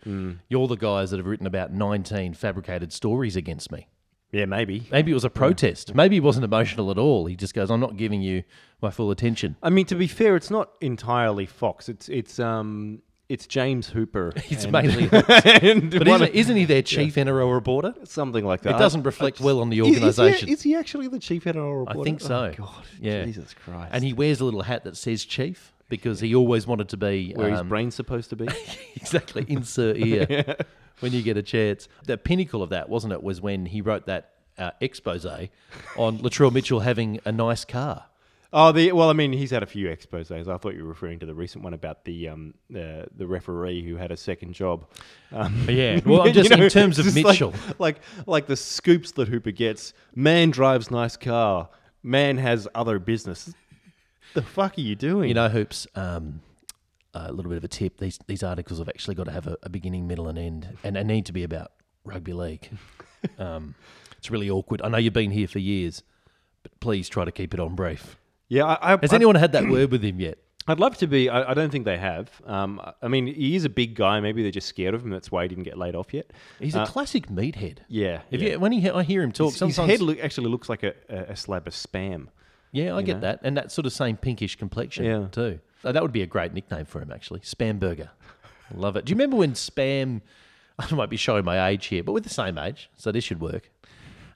[0.49, 3.89] You're the guys that have written about 19 fabricated stories against me.
[4.33, 4.87] Yeah, maybe.
[4.91, 5.95] Maybe it was a protest.
[5.95, 7.27] Maybe he wasn't emotional at all.
[7.27, 8.43] He just goes, I'm not giving you
[8.83, 9.57] my full attention.
[9.63, 11.89] I mean, to be fair, it's not entirely Fox.
[11.89, 14.33] It's it's um it's James Hooper.
[14.51, 15.05] It's and- mainly.
[15.13, 17.95] and But isn't, of- isn't he their chief NRL reporter?
[18.05, 18.75] something like that.
[18.75, 20.49] It doesn't reflect well on the Is- is organisation.
[20.51, 22.01] Is, he actually the chief NRL reporter?
[22.01, 22.53] I think so.
[22.53, 23.25] Oh, God, Yeah.
[23.25, 23.91] Jesus Christ.
[23.93, 27.33] And he wears a little hat that says chief because he always wanted to be.
[27.35, 28.49] where his um, brain's supposed to be.
[28.97, 30.57] exactly insert ear
[31.01, 31.89] when you get a chance.
[32.07, 36.53] The pinnacle of that, wasn't it, was when he wrote that uh, expose on Latrell
[36.53, 38.07] Mitchell having a nice car.
[38.53, 40.49] Oh, the well, I mean, he's had a few exposés.
[40.49, 43.85] I thought you were referring to the recent one about the um the the referee
[43.85, 44.87] who had a second job.
[45.33, 47.53] Um, Yeah, well, I'm you just know, in terms of just like- Mitchell.
[47.79, 47.97] like,
[48.27, 49.93] like the scoops that Hooper gets.
[50.15, 51.69] Man drives nice car.
[52.03, 53.53] Man has other business.
[54.35, 55.29] The fuck are you doing?
[55.29, 55.87] You know, hoops.
[55.95, 56.41] Um,
[57.15, 59.57] a little bit of a tip: these these articles have actually got to have a,
[59.63, 61.73] a beginning, middle, and end, and they need to be about
[62.05, 62.69] rugby league.
[63.39, 63.75] Um,
[64.19, 64.83] it's really awkward.
[64.83, 66.05] I know you've been here for years,
[66.63, 68.17] but please try to keep it on brief.
[68.49, 68.65] yeah.
[68.65, 70.39] I, I, Has I, anyone had that word with him yet?
[70.69, 71.29] I'd love to be.
[71.29, 72.31] I, I don't think they have.
[72.45, 74.21] Um, I mean, he is a big guy.
[74.21, 75.11] Maybe they're just scared of him.
[75.11, 76.33] That's why he didn't get laid off yet.
[76.61, 77.79] He's a Uh, classic meathead.
[77.89, 78.21] Yeah.
[78.31, 78.51] If yeah.
[78.53, 80.95] you, when he, I hear him talk, his, his head look, actually looks like a,
[81.09, 82.29] a, a slab of spam.
[82.77, 83.21] Yeah, I get know?
[83.21, 85.27] that, and that sort of same pinkish complexion Yeah.
[85.31, 85.61] too.
[85.83, 87.41] So that would be a great nickname for him, actually.
[87.41, 88.11] Spam Burger,
[88.75, 89.05] love it.
[89.05, 90.21] Do you remember when Spam?
[90.79, 93.41] I might be showing my age here, but we're the same age, so this should
[93.41, 93.71] work.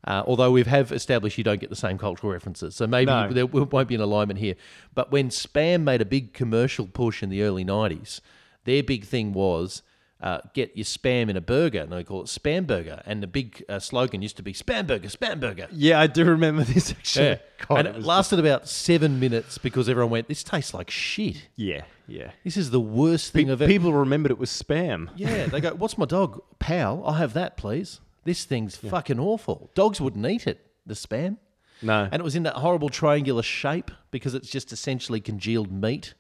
[0.07, 3.11] Uh, although we have have established you don't get the same cultural references, so maybe
[3.11, 3.29] No.
[3.31, 4.55] there won't be an alignment here.
[4.95, 8.23] But when Spam made a big commercial push in the early '90s,
[8.65, 9.83] their big thing was
[10.23, 13.03] uh, get your spam in a burger, and they call it Spam Burger.
[13.07, 15.67] And the big uh, slogan used to be Spam Burger, Spam Burger.
[15.73, 17.27] Yeah, I do remember this actually.
[17.27, 17.37] Yeah.
[17.69, 21.49] God, and it it lasted about seven minutes because everyone went, This tastes like shit.
[21.57, 22.31] yeah, yeah.
[22.45, 23.71] This is the worst thing Pe- I've ever.
[23.71, 25.09] people remembered it was spam.
[25.17, 26.43] Yeah, they go, What's my dog?
[26.59, 28.01] Pal, I'll have that, please.
[28.25, 29.71] This thing's fucking awful.
[29.75, 31.39] Dogs wouldn't eat it, the spam.
[31.83, 32.09] No.
[32.13, 36.13] And it was in that horrible triangular shape because it's just essentially congealed meat.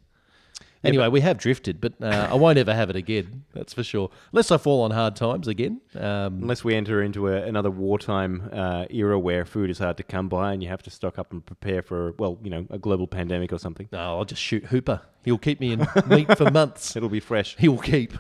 [0.83, 3.45] Anyway, we have drifted, but uh, I won't ever have it again.
[3.53, 4.11] That's for sure.
[4.33, 5.81] Unless I fall on hard times again.
[5.95, 10.03] Um, Unless we enter into a, another wartime uh, era where food is hard to
[10.03, 12.79] come by and you have to stock up and prepare for, well, you know, a
[12.79, 13.89] global pandemic or something.
[13.93, 15.03] no, I'll just shoot Hooper.
[15.23, 16.97] He'll keep me in meat for months.
[16.97, 17.57] It'll be fresh.
[17.59, 18.13] He'll keep.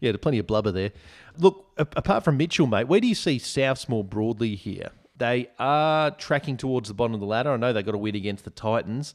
[0.00, 0.92] Yeah, there's plenty of blubber there.
[1.38, 4.90] Look, a- apart from Mitchell, mate, where do you see Souths more broadly here?
[5.16, 7.52] They are tracking towards the bottom of the ladder.
[7.52, 9.14] I know they got a win against the Titans.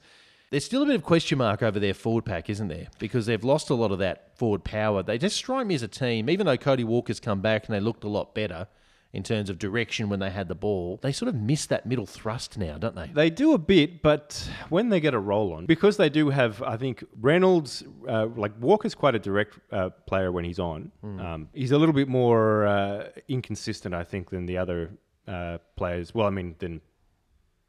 [0.49, 2.87] There's still a bit of question mark over their forward pack, isn't there?
[2.99, 5.03] Because they've lost a lot of that forward power.
[5.03, 7.81] They just strike me as a team, even though Cody Walker's come back and they
[7.81, 8.67] looked a lot better
[9.13, 12.05] in terms of direction when they had the ball, they sort of miss that middle
[12.05, 13.07] thrust now, don't they?
[13.07, 16.61] They do a bit, but when they get a roll on, because they do have,
[16.61, 20.91] I think Reynolds, uh, like Walker's quite a direct uh, player when he's on.
[21.03, 24.91] Um, he's a little bit more uh, inconsistent, I think, than the other
[25.27, 26.13] uh, players.
[26.13, 26.81] Well, I mean, than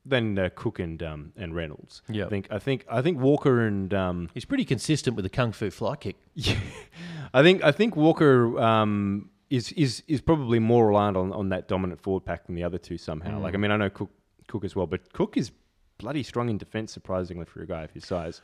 [0.08, 2.02] than uh, Cook and um, and Reynolds.
[2.08, 2.26] Yeah.
[2.26, 5.52] I think I think I think Walker and um, He's pretty consistent with the kung
[5.52, 6.16] fu fly kick.
[6.34, 6.56] Yeah,
[7.34, 11.68] I think I think Walker um, is is is probably more reliant on, on that
[11.68, 13.38] dominant forward pack than the other two somehow.
[13.40, 14.10] Like I mean, I know Cook
[14.46, 15.50] Cook as well, but Cook is
[15.98, 18.40] bloody strong in defence, surprisingly for a guy of his size.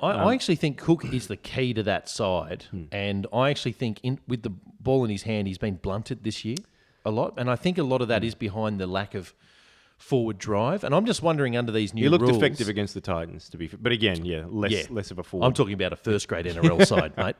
[0.00, 2.84] I, Um, I actually think Cook is the key to that side, Hmm.
[2.92, 4.50] and I actually think in, with the
[4.80, 6.56] ball in his hand, he's been blunted this year
[7.04, 8.28] a lot, and I think a lot of that Hmm.
[8.28, 9.34] is behind the lack of
[9.96, 10.84] forward drive.
[10.84, 12.04] And I'm just wondering under these new rules.
[12.06, 13.78] He looked rules, effective against the Titans, to be fair.
[13.80, 14.82] But again, yeah, less Yeah.
[14.90, 15.46] less of a forward.
[15.46, 17.36] I'm talking about a first grade NRL side, mate.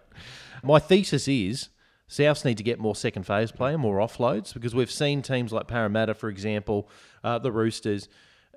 [0.62, 1.68] My thesis is
[2.08, 5.52] Souths need to get more second phase play and more offloads because we've seen teams
[5.52, 6.88] like Parramatta, for example,
[7.22, 8.08] uh, the Roosters,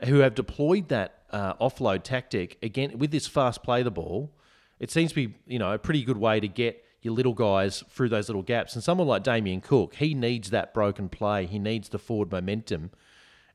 [0.06, 4.32] who have deployed that uh, offload tactic again with this fast play the ball.
[4.80, 7.84] It seems to be you know a pretty good way to get your little guys
[7.90, 8.74] through those little gaps.
[8.76, 11.46] And someone like Damien Cook, he needs that broken play.
[11.46, 12.92] He needs the forward momentum.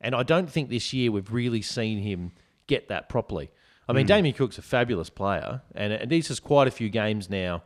[0.02, 2.32] And I don't think this year we've really seen him
[2.66, 3.50] get that properly.
[3.88, 4.08] I mean, hmm.
[4.08, 7.62] Damien Cook's a fabulous player, and, and he's just quite a few games now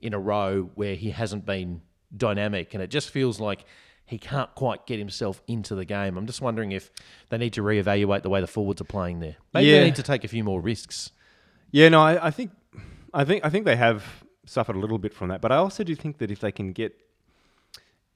[0.00, 1.80] in a row where he hasn't been
[2.16, 3.64] dynamic, and it just feels like
[4.04, 6.16] he can't quite get himself into the game.
[6.16, 6.90] I'm just wondering if
[7.28, 9.36] they need to reevaluate the way the forwards are playing there.
[9.52, 9.78] Maybe Yeah.
[9.80, 11.10] they need to take a few more risks.
[11.72, 12.52] Yeah, no, I, I think,
[13.12, 14.04] I think, I think they have
[14.44, 15.40] suffered a little bit from that.
[15.40, 16.96] But I also do think that if they can get,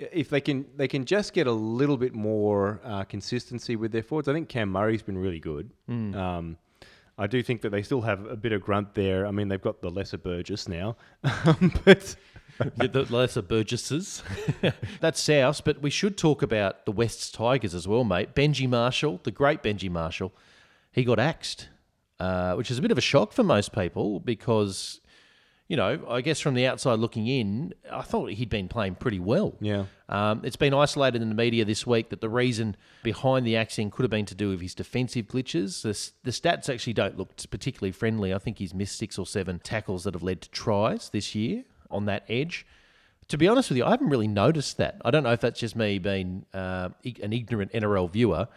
[0.00, 4.02] if they can, they can just get a little bit more uh, consistency with their
[4.02, 4.28] forwards.
[4.28, 5.70] I think Cam Murray's been really good.
[6.14, 6.56] Um,
[7.18, 9.26] I do think that they still have a bit of grunt there.
[9.26, 10.96] I mean, they've got the lesser Burgess now,
[11.84, 12.16] but
[12.76, 14.22] the, the lesser Burgesses.
[15.00, 18.34] That's South, but we should talk about the West's Tigers as well, mate.
[18.34, 20.32] Benji Marshall, the great Benji Marshall,
[20.92, 21.68] he got axed,
[22.18, 24.99] uh, which is a bit of a shock for most people because,
[25.70, 29.20] you know, I guess from the outside looking in, I thought he'd been playing pretty
[29.20, 29.54] well.
[29.60, 29.84] Yeah.
[30.08, 33.92] Um, it's been isolated in the media this week that the reason behind the axing
[33.92, 35.82] could have been to do with his defensive glitches.
[35.82, 38.34] The, the stats actually don't look particularly friendly.
[38.34, 41.62] I think he's missed six or seven tackles that have led to tries this year
[41.88, 42.66] on that edge.
[43.28, 45.00] To be honest with you, I haven't really noticed that.
[45.04, 46.88] I don't know if that's just me being uh,
[47.22, 48.48] an ignorant NRL viewer,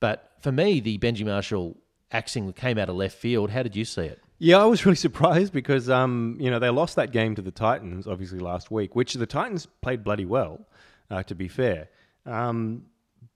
[0.00, 1.76] but for me, the Benji Marshall
[2.10, 3.50] axing came out of left field.
[3.50, 4.23] How did you see it?
[4.44, 7.50] Yeah, I was really surprised because um, you know they lost that game to the
[7.50, 10.66] Titans obviously last week, which the Titans played bloody well,
[11.10, 11.88] uh, to be fair.
[12.26, 12.84] Um,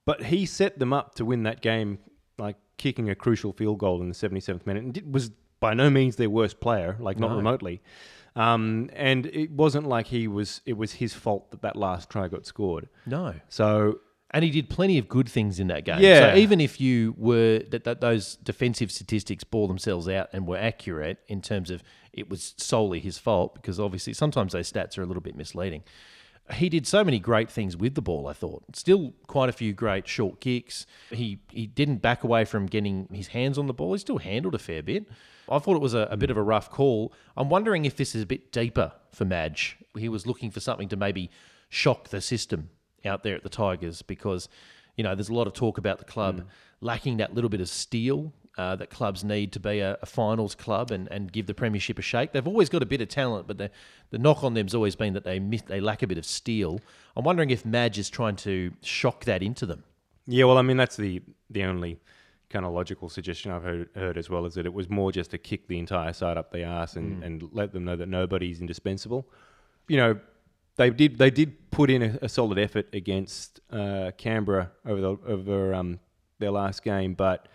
[0.04, 1.98] but he set them up to win that game,
[2.38, 5.88] like kicking a crucial field goal in the 77th minute, and it was by no
[5.90, 7.36] means their worst player, like not No.
[7.36, 7.80] remotely.
[8.36, 12.28] Um, and it wasn't like he was; it was his fault that that last try
[12.28, 12.88] got scored.
[13.06, 13.34] No.
[13.48, 16.00] So And he did plenty of good things in that game.
[16.00, 16.32] Yeah.
[16.32, 20.58] So even if you were that, that those defensive statistics bore themselves out and were
[20.58, 25.02] accurate in terms of it was solely his fault, because obviously sometimes those stats are
[25.02, 25.82] a little bit misleading.
[26.54, 28.26] He did so many great things with the ball.
[28.26, 30.86] I thought still quite a few great short kicks.
[31.10, 33.92] He he didn't back away from getting his hands on the ball.
[33.92, 35.08] He still handled a fair bit.
[35.50, 37.14] I thought it was a, a bit of a rough call.
[37.36, 39.78] I'm wondering if this is a bit deeper for Madge.
[39.96, 41.30] He was looking for something to maybe
[41.70, 42.70] shock the system
[43.04, 44.48] out there at the Tigers because,
[44.96, 46.44] you know, there's a lot of talk about the club
[46.80, 50.54] lacking that little bit of steel uh, that clubs need to be a, a finals
[50.54, 52.32] club and, and give the premiership a shake.
[52.32, 53.70] They've always got a bit of talent, but the,
[54.10, 56.80] the knock on them's always been that they miss, they lack a bit of steel.
[57.16, 59.84] I'm wondering if Madge is trying to shock that into them.
[60.26, 61.98] Yeah, well, I mean, that's the the only
[62.50, 65.30] kind of logical suggestion I've heard, heard as well is that it was more just
[65.30, 68.60] to kick the entire side up the arse and, and let them know that nobody's
[68.60, 69.26] indispensable.
[69.86, 70.20] You know,
[70.78, 75.10] they did they did put in a, a solid effort against uh, Canberra over the,
[75.26, 76.00] over um,
[76.38, 77.46] their last game, but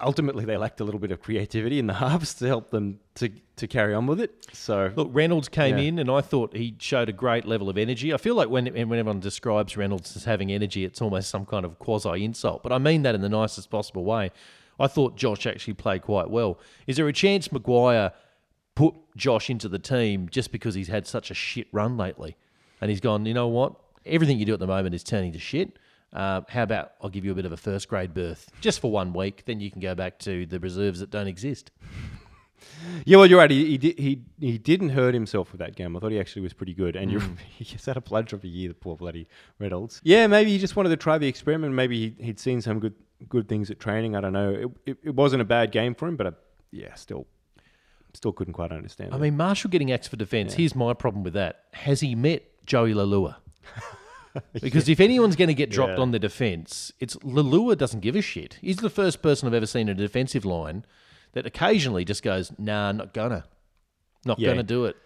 [0.00, 3.28] ultimately they lacked a little bit of creativity in the halves to help them to
[3.56, 4.46] to carry on with it.
[4.52, 5.84] So Look, Reynolds came Yeah.
[5.84, 8.12] in, and I thought he showed a great level of energy.
[8.14, 11.64] I feel like when when everyone describes Reynolds as having energy, it's almost some kind
[11.64, 14.30] of quasi insult, but I mean that in the nicest possible way.
[14.80, 16.58] I thought Josh actually played quite well.
[16.86, 18.12] Is there a chance Maguire
[19.16, 22.36] Josh into the team just because he's had such a shit run lately,
[22.80, 23.26] and he's gone?
[23.26, 23.74] You know what?
[24.04, 25.78] Everything you do at the moment is turning to shit.
[26.12, 28.90] Uh, how about I'll give you a bit of a first grade berth just for
[28.90, 31.70] one week, then you can go back to the reserves that don't exist.
[33.04, 33.50] Yeah, well, you're right.
[33.50, 35.96] He, he did he he didn't hurt himself with that game.
[35.96, 36.96] I thought he actually was pretty good.
[36.96, 37.22] And you're,
[37.58, 40.00] he's had a bludger of a year, the poor bloody Reynolds.
[40.04, 41.74] Yeah, maybe he just wanted to try the experiment.
[41.74, 42.94] Maybe he, he'd seen some good
[43.28, 44.16] good things at training.
[44.16, 44.50] I don't know.
[44.50, 46.32] It, it, it wasn't a bad game for him, but uh
[46.70, 47.26] yeah, still
[48.14, 49.14] still couldn't quite understand.
[49.14, 50.54] I mean, Marshall getting axed for defence.
[50.54, 51.64] Here's my problem with that.
[51.72, 53.36] Has he met Joey Leilua?
[54.62, 56.00] Because if anyone's going to get dropped Yeah.
[56.00, 58.56] on the defence, it's Leilua doesn't give a shit.
[58.62, 60.86] He's the first person I've ever seen in a defensive line
[61.34, 63.44] that occasionally just goes, "Nah, not gonna,
[64.24, 64.48] not Yeah.
[64.48, 64.96] gonna do it."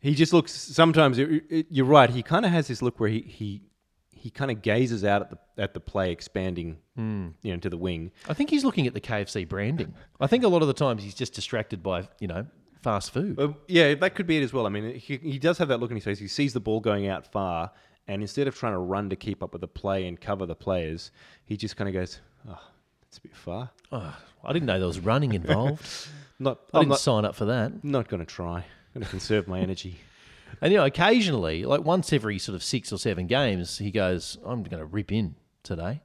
[0.00, 0.52] he just looks.
[0.52, 2.08] Sometimes it, it, you're right.
[2.08, 3.60] He kind of has this look where he he
[4.20, 7.28] he kind of gazes out at the at the play expanding, Hmm.
[7.42, 8.12] you know, to the wing.
[8.28, 9.94] I think he's looking at the KFC branding.
[10.20, 12.46] I think a lot of the times he's just distracted by you know
[12.82, 13.54] fast food.
[13.66, 14.66] Yeah, that could be it as well.
[14.66, 16.18] I mean, he, he does have that look in his face.
[16.18, 17.70] He sees the ball going out far,
[18.08, 20.54] and instead of trying to run to keep up with the play and cover the
[20.54, 21.10] players,
[21.44, 22.60] he just kind of goes, "Oh,
[23.08, 25.86] it's a bit far." Oh, I didn't know there was running involved.
[26.38, 27.84] Not, I didn't not, sign up for that.
[27.84, 28.64] not going to try.
[28.94, 29.98] going to conserve my energy.
[30.60, 34.38] And you know, occasionally, like once every sort of six or seven games, he goes,
[34.44, 36.02] "I'm going to rip in today,"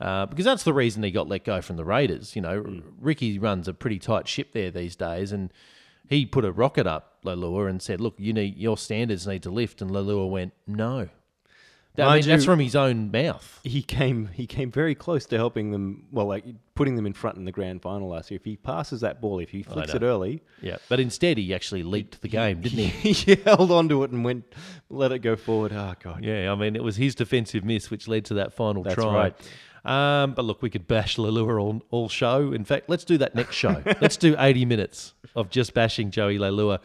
[0.00, 2.34] uh, because that's the reason he got let go from the Raiders.
[2.34, 5.52] You know, Ricky runs a pretty tight ship there these days, and
[6.08, 9.50] he put a rocket up Leilua and said, "Look, you need your standards need to
[9.50, 11.08] lift," and Leilua went, "No."
[11.96, 13.60] That- I mean, that's from his own mouth.
[13.64, 16.06] He came he came very close to helping them.
[16.12, 18.36] Well, like putting them in front in the grand final last year.
[18.36, 21.82] If he passes that ball, if he flicks it early, Yeah, but instead he actually
[21.82, 23.12] leaked the game, didn't he?
[23.12, 24.44] he held onto it and went,
[24.88, 25.72] let it go forward.
[25.72, 26.24] Oh god.
[26.24, 29.12] Yeah, I mean, it was his defensive miss which led to that final That's try.
[29.14, 29.34] right.
[29.84, 32.52] Um, but look, we could bash Leilua all, all show.
[32.52, 33.82] In fact, let's do that next show.
[34.00, 36.78] let's do 80 minutes of just bashing Joey Leilua.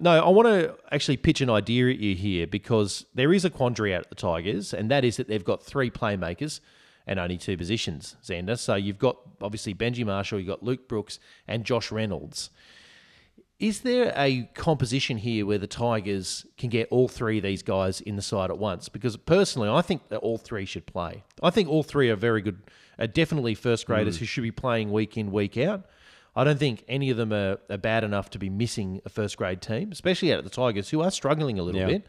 [0.00, 3.50] No, I want to actually pitch an idea at you here because there is a
[3.50, 6.60] quandary out at the Tigers, and that is that they've got three playmakers
[7.06, 8.58] and only two positions, Xander.
[8.58, 12.50] So you've got obviously Benji Marshall, you've got Luke Brooks, and Josh Reynolds.
[13.58, 18.00] Is there a composition here where the Tigers can get all three of these guys
[18.00, 18.88] in the side at once?
[18.88, 21.24] Because personally, I think that all three should play.
[21.42, 22.62] I think all three are very good,
[22.98, 24.20] are definitely first graders mm.
[24.20, 25.84] who should be playing week in, week out.
[26.40, 29.36] I don't think any of them are, are bad enough to be missing a first
[29.36, 31.86] grade team, especially out at the Tigers, who are struggling a little Yeah.
[31.86, 32.06] bit.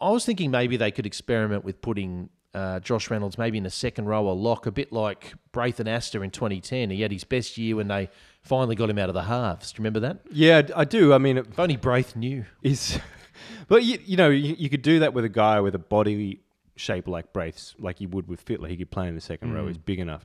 [0.00, 3.70] I was thinking maybe they could experiment with putting uh, Josh Reynolds maybe in a
[3.70, 6.90] second row or lock, a bit like Braith Anasta in 2010.
[6.90, 8.08] He had his best year when they
[8.42, 9.70] finally got him out of the halves.
[9.72, 10.18] Do you remember that?
[10.32, 11.12] Yeah, I do.
[11.12, 12.44] I mean, it If only Braith knew.
[12.62, 12.98] is,
[13.68, 16.40] but you, you know, you, you could do that with a guy with a body
[16.76, 18.68] shape like Braith's, like you would with Fittler.
[18.68, 19.66] He could play in the second row.
[19.68, 20.24] He's big enough.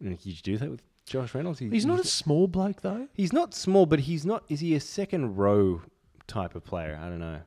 [0.00, 1.58] And could you do that with Josh Reynolds?
[1.58, 3.08] He- He's not a small bloke though.
[3.14, 4.44] He's not small, but he's not.
[4.48, 5.82] Is he a second row
[6.26, 6.98] type of player?
[7.02, 7.40] I don't know.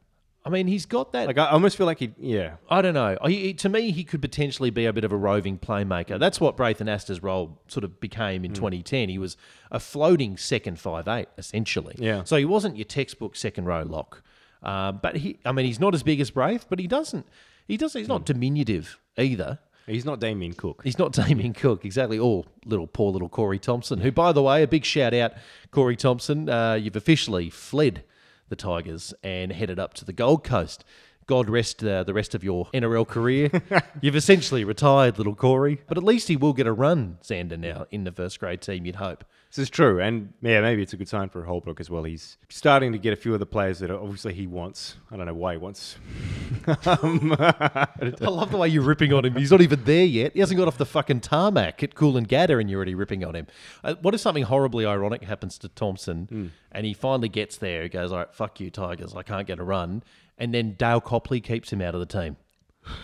[0.48, 1.26] I mean, he's got that.
[1.26, 2.14] Like I almost feel like he.
[2.20, 2.58] Yeah.
[2.70, 3.18] I don't know.
[3.26, 6.20] He, to me, he could potentially be a bit of a roving playmaker.
[6.20, 8.46] That's what Braith Anasta's role sort of became Hmm.
[8.46, 9.10] in 2010.
[9.10, 9.38] He was
[9.72, 11.96] a floating second five eight, essentially.
[11.98, 12.24] Yeah.
[12.26, 14.22] So he wasn't your textbook second row lock.
[14.62, 17.26] Uh, but he, I mean, he's not as big as Braith, but he doesn't.
[17.68, 17.98] He doesn't.
[17.98, 18.14] He's Hmm.
[18.14, 19.58] not diminutive either.
[19.88, 20.82] He's not Damien Cook.
[20.84, 22.18] He's not Damien Cook, exactly.
[22.18, 25.34] Or little poor little Corey Thompson, who, by the way, a big shout out,
[25.72, 26.50] Corey Thompson.
[26.50, 28.04] Uh, you've officially fled
[28.50, 30.84] the Tigers and headed up to the Gold Coast.
[31.28, 33.50] God rest uh, the rest of your NRL career.
[34.02, 35.82] You've essentially retired, little Corey.
[35.88, 38.86] But at least he will get a run, Xander, now in the first grade team.
[38.86, 39.24] You'd hope.
[39.56, 42.04] This is true, and yeah, maybe it's a good sign for Holbrook as well.
[42.04, 44.96] He's starting to get a few of the players that obviously he wants.
[45.10, 45.96] I don't know why he wants.
[46.68, 47.88] I
[48.20, 49.34] love the way you're ripping on him.
[49.36, 50.34] He's not even there yet.
[50.34, 53.24] He hasn't got off the fucking tarmac at Coolangatta and Gadder, and you're already ripping
[53.24, 53.48] on him.
[53.82, 57.84] Uh, what if something horribly ironic happens to Thompson and he finally gets there?
[57.84, 59.16] He goes, all right, fuck you, Tigers.
[59.16, 60.04] I can't get a run.
[60.38, 62.38] And then Dale Copley keeps him out of the team.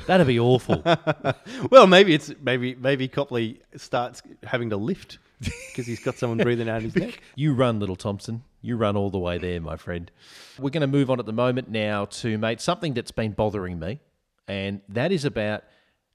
[0.05, 0.83] That'd be awful.
[1.69, 6.69] Well, maybe it's maybe maybe Copley starts having to lift because he's got someone breathing
[6.69, 7.21] out his neck.
[7.35, 8.43] You run, little Thompson.
[8.61, 10.11] You run all the way there, my friend.
[10.59, 13.79] We're going to move on at the moment now to, mate, something that's been bothering
[13.79, 13.99] me,
[14.47, 15.63] and that is about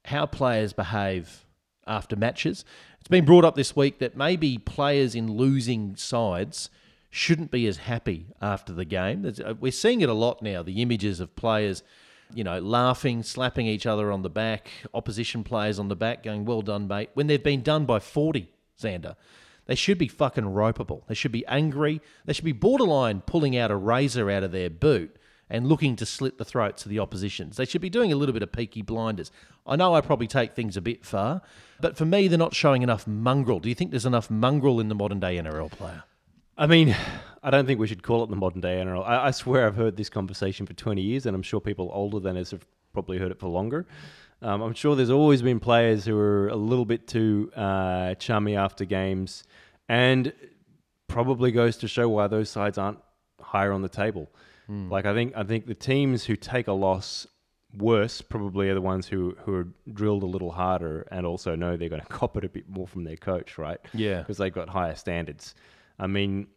[0.04, 1.44] how players behave
[1.86, 2.64] after matches.
[3.00, 6.70] It's been brought up this week that maybe players in losing sides
[7.16, 9.24] shouldn't be as happy after the game.
[9.24, 11.82] Uh, We're seeing it a lot now, the images of players.
[12.34, 16.44] You know, laughing, slapping each other on the back, opposition players on the back, going,
[16.44, 19.14] well done, mate, when they've been done by 40, Xander.
[19.66, 21.06] They should be fucking ropeable.
[21.06, 22.02] They should be angry.
[22.24, 25.16] They should be borderline pulling out a razor out of their boot
[25.48, 27.56] and looking to slit the throats of the oppositions.
[27.56, 29.30] They should be doing a little bit of peaky blinders.
[29.66, 31.42] I know I probably take things a bit far,
[31.80, 33.60] but for me, they're not showing enough mongrel.
[33.60, 36.02] Do you think there's enough mongrel in the modern day NRL player?
[36.58, 36.96] I mean,
[37.42, 39.06] I don't think we should call it the modern day NRL.
[39.06, 42.18] I, I swear I've heard this conversation for 20 years, and I'm sure people older
[42.18, 43.86] than us have probably heard it for longer.
[44.42, 48.56] Um, I'm sure there's always been players who are a little bit too uh, chummy
[48.56, 49.44] after games,
[49.88, 50.32] and
[51.08, 52.98] probably goes to show why those sides aren't
[53.40, 54.30] higher on the table.
[54.68, 57.24] Like I think I think the teams who take a loss
[57.78, 61.76] worse probably are the ones who who are drilled a little harder and also know
[61.76, 63.78] they're going to cop it a bit more from their coach, right?
[63.94, 64.18] Yeah.
[64.18, 65.54] because they've got higher standards.
[65.98, 66.48] I mean,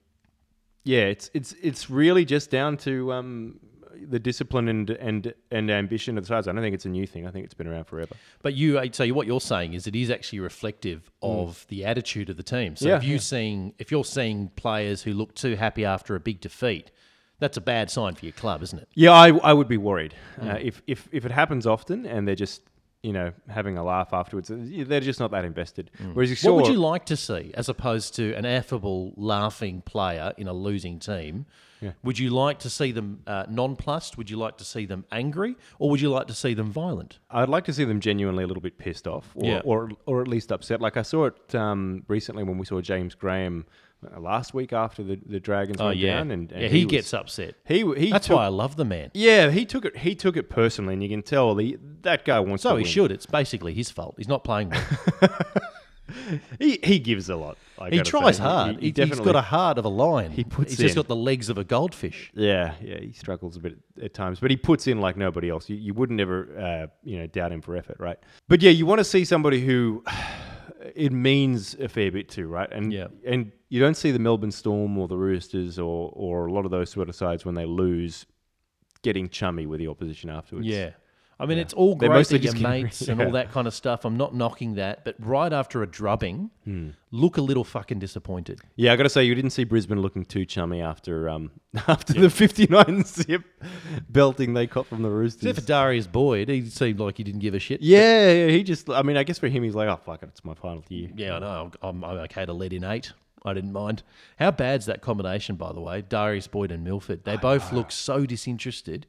[0.83, 3.59] yeah, it's it's it's really just down to um,
[4.07, 6.47] the discipline and and and ambition of the sides.
[6.47, 7.27] I don't think it's a new thing.
[7.27, 8.15] I think it's been around forever.
[8.41, 12.37] But you, so what you're saying is it is actually reflective of the attitude of
[12.37, 12.75] the team.
[12.75, 13.19] So Yeah, if you yeah.
[13.19, 16.91] seeing if you're seeing players who look too happy after a big defeat,
[17.39, 18.87] that's a bad sign for your club, isn't it?
[18.95, 20.63] Yeah, I, I would be worried uh, Mm.
[20.65, 22.61] if if if it happens often and they're just
[23.03, 24.51] you know having a laugh afterwards.
[24.51, 25.89] uh, They're just not that invested.
[26.13, 26.53] Whereas you saw, Mm.
[26.55, 30.53] What would you like to see as opposed to an affable, laughing player in a
[30.53, 31.45] losing team?
[31.81, 31.91] Yeah.
[32.03, 34.17] Would you like to see them uh, nonplussed?
[34.17, 35.55] Would you like to see them angry?
[35.77, 37.19] Or would you like to see them violent?
[37.31, 39.61] I'd like to see them genuinely a little bit pissed off, or Yeah.
[39.63, 40.81] or, or at least upset.
[40.81, 43.65] Like I saw it um, recently when we saw James Graham
[44.17, 47.13] last week after the, the Dragons went down, and, and Oh, yeah, he, was- gets
[47.13, 47.55] upset.
[47.65, 49.11] He he That's took, why I love the man.
[49.13, 49.97] Yeah, he took it.
[49.97, 52.63] He took it personally, and you can tell the that guy wants.
[52.63, 52.91] So he win.
[52.91, 53.11] should.
[53.11, 54.15] It's basically his fault.
[54.17, 55.29] He's not playing well.
[56.57, 57.55] He he gives a lot.
[57.77, 58.43] I he tries say.
[58.43, 58.77] hard.
[58.79, 60.31] He, He, he has got a heart of a lion.
[60.31, 62.31] He puts He's just got the legs of a goldfish.
[62.33, 62.99] yeah, yeah.
[62.99, 65.69] He struggles a bit at times, but he puts in like nobody else.
[65.69, 68.17] You, you wouldn't ever, uh, you know, doubt him for effort, right?
[68.47, 70.03] But yeah, you want to see somebody who
[70.95, 72.69] it means a fair bit too, right?
[72.71, 73.07] And Yeah.
[73.25, 76.71] and you don't see the Melbourne Storm or the Roosters or or a lot of
[76.71, 78.25] those sort of sides when they lose,
[79.01, 80.67] getting chummy with the opposition afterwards.
[80.67, 80.91] Yeah.
[81.41, 84.03] I mean, it's all great that your mates and all that kind of stuff.
[84.03, 86.49] I'm not knocking that, but right after a drubbing,
[87.11, 88.59] look a little fucking disappointed.
[88.75, 91.51] Yeah, I got to say, you didn't see Brisbane looking too chummy after um,
[91.87, 93.43] after the 59 zip
[94.09, 95.43] belting they caught from the Roosters.
[95.43, 97.81] Except for Darius Boyd, he seemed like he didn't give a shit.
[97.81, 100.29] yeah, yeah, he just, I mean, I guess for him, he's like, oh, fuck it,
[100.29, 101.09] it's my final year.
[101.15, 101.71] Yeah, I know.
[101.81, 103.13] I'm, I'm okay to let in eight.
[103.45, 104.03] I didn't mind.
[104.37, 106.01] How bad's that combination, by the way?
[106.01, 107.23] Darius Boyd and Milford.
[107.23, 109.07] They both look so disinterested.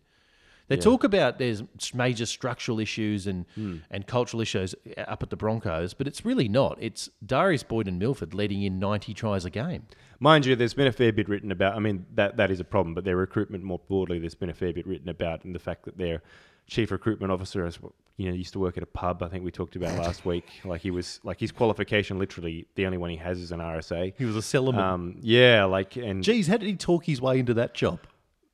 [0.71, 1.63] They talk about there's
[1.93, 3.45] major structural issues and,
[3.91, 6.79] and cultural issues up at the Broncos, but it's really not.
[6.81, 9.87] It's Darius Boyd and Milford letting in 90 tries a game.
[10.21, 12.65] Mind you, there's been a fair bit written about, I mean, that, that is a
[12.65, 15.59] problem, but their recruitment more broadly, there's been a fair bit written about, and the
[15.59, 16.23] fact that their
[16.67, 17.79] chief recruitment officer has,
[18.17, 20.45] you know, used to work at a pub, I think we talked about last week.
[20.65, 24.13] Like he was, like his qualification, literally, the only one he has is an RSA.
[24.17, 24.79] He was a cellarman.
[24.79, 28.01] Um, yeah, like, and Geez, how did he talk his way into that job?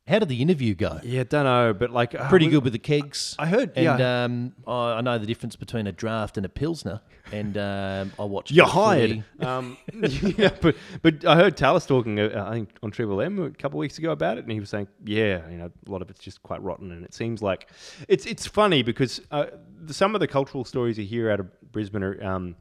[0.08, 1.00] How did the interview go?
[1.02, 3.34] yeah, don't know, but like, uh, Pretty we- good with the kegs.
[3.40, 4.24] I heard, And yeah.
[4.24, 7.00] um, I I know the difference between a draft and a pilsner.
[7.32, 8.52] And um, I watched.
[8.52, 8.84] You're the footy.
[9.18, 9.24] hired.
[9.46, 9.76] Um,
[10.38, 13.78] yeah, but but I heard Tallis talking, uh, I think, on Triple M a couple
[13.78, 16.10] of weeks ago about it, and he was saying, yeah, you know, a lot of
[16.10, 17.68] it's just quite rotten, and it seems like
[18.08, 19.46] it's it's funny because uh,
[19.82, 22.22] the, some of the cultural stories you hear out of Brisbane are.
[22.24, 22.54] Um,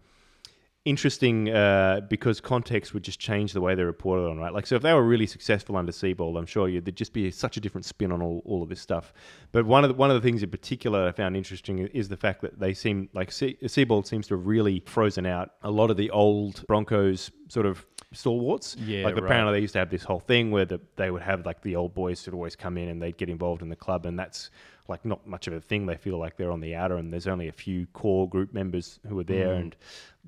[0.85, 4.53] interesting uh, because context would just change the way they're reported on, right?
[4.53, 7.29] Like, so if they were really successful under Seibold, I'm sure you, there'd just be
[7.31, 9.11] such a different spin on all, all of this stuff.
[9.51, 12.17] But one of the, one of the things in particular I found interesting is the
[12.17, 15.89] fact that they seem like Se- Seibold seems to have really frozen out a lot
[15.89, 17.83] of the old Broncos sort of
[18.13, 18.75] stalwarts.
[18.77, 19.23] Yeah, like right.
[19.23, 21.75] apparently they used to have this whole thing where the, they would have like the
[21.75, 24.51] old boys would always come in and they'd get involved in the club, and that's
[24.87, 25.85] like not much of a thing.
[25.85, 28.99] They feel like they're on the outer, and there's only a few core group members
[29.07, 29.59] who are there, Mm.
[29.61, 29.75] and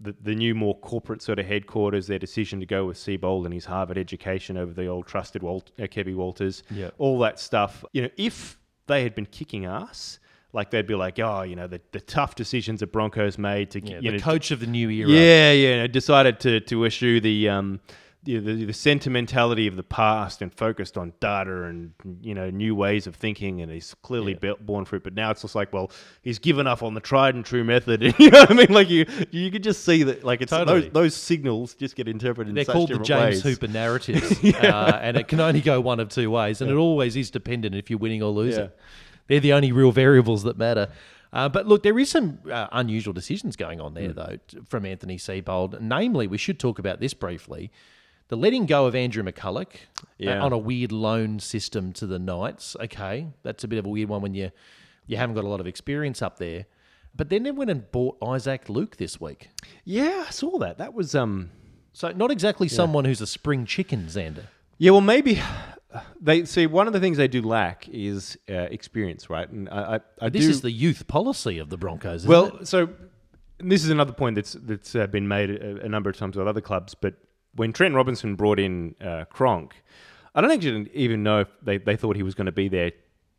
[0.01, 3.53] the the new more corporate sort of headquarters, their decision to go with Seibold and
[3.53, 6.89] his Harvard education over the old trusted Walt, uh, Kevy Walters, Yeah.
[6.97, 7.83] all that stuff.
[7.93, 10.19] You know, if they had been kicking ass.
[10.53, 13.81] Like they'd be like, oh, you know, the, the tough decisions that Broncos made to,
[13.81, 15.09] Yeah, you the know, coach of the new era.
[15.09, 15.87] yeah, yeah.
[15.87, 17.81] Decided to to issue the um
[18.27, 22.75] the, the, the sentimentality of the past and focused on data and you know new
[22.75, 24.39] ways of thinking and he's clearly Yeah.
[24.39, 25.03] built, born for it.
[25.03, 25.89] But now it's just like, well,
[26.21, 28.01] he's given up on the tried and true method.
[28.19, 28.67] you know what I mean?
[28.69, 30.81] Like you you could just see that like it's Totally.
[30.81, 32.53] those those signals just get interpreted.
[32.53, 33.43] They're in such called the James ways.
[33.43, 37.15] Hooper narratives, uh, and it can only go one of two ways, and it always
[37.15, 38.65] is dependent if you're winning or losing.
[38.65, 38.69] Yeah.
[39.27, 40.89] They're the only real variables that matter.
[41.33, 44.85] Uh, but look, there is some uh, unusual decisions going on there, though, t- from
[44.85, 45.79] Anthony Seibold.
[45.81, 47.69] Namely, we should talk about this briefly:
[48.29, 50.41] the letting go of Andrew McCullough uh, Yeah.
[50.41, 52.75] on a weird loan system to the Knights.
[52.79, 54.51] Okay, that's a bit of a weird one when you
[55.05, 56.65] you haven't got a lot of experience up there.
[57.15, 59.49] But then they went and bought Isaac Luke this week.
[59.85, 60.77] Yeah, I saw that.
[60.77, 61.51] That was um.
[61.93, 64.43] So not exactly someone who's a spring chicken, Xander.
[64.77, 65.41] Yeah, well, maybe
[66.21, 69.49] they see one of the things they do lack is uh, experience, right?
[69.49, 72.27] And I, I, I This do, is the youth policy of the Broncos.
[72.27, 72.67] Well, it?
[72.67, 72.89] so
[73.59, 76.47] this is another point that's that's uh, been made a, a number of times with
[76.47, 76.93] other clubs.
[76.93, 77.15] But
[77.57, 79.75] when Trent Robinson brought in uh, Cronk,
[80.33, 82.91] I don't actually even know if they, they thought he was going to be there.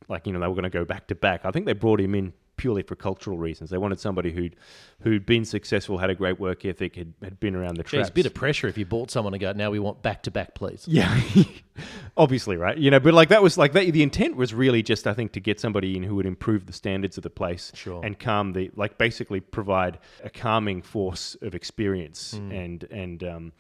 [0.08, 1.44] Like you know, they were going to go back to back.
[1.44, 3.70] I think they brought him in purely for cultural reasons.
[3.70, 4.56] They wanted somebody who'd
[5.02, 8.10] who'd been successful, had a great work ethic, had, had been around the Geez, traps.
[8.10, 10.54] bit of pressure if you bought someone and go, now we want back to back,
[10.54, 10.84] please.
[10.88, 11.20] Yeah,
[12.16, 12.76] obviously, right?
[12.76, 15.32] You know, but like that was like that, the intent was really just, I think,
[15.32, 18.04] to get somebody in who would improve the standards of the place, Sure.
[18.04, 23.52] and calm the like basically provide a calming force of experience and and um,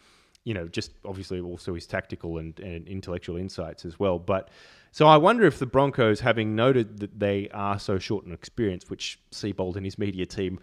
[0.44, 4.18] you know, just obviously also his tactical and, and intellectual insights as well.
[4.18, 4.48] But
[4.92, 8.88] so I wonder if the Broncos, having noted that they are so short in experience,
[8.88, 10.58] which Seibold and his media team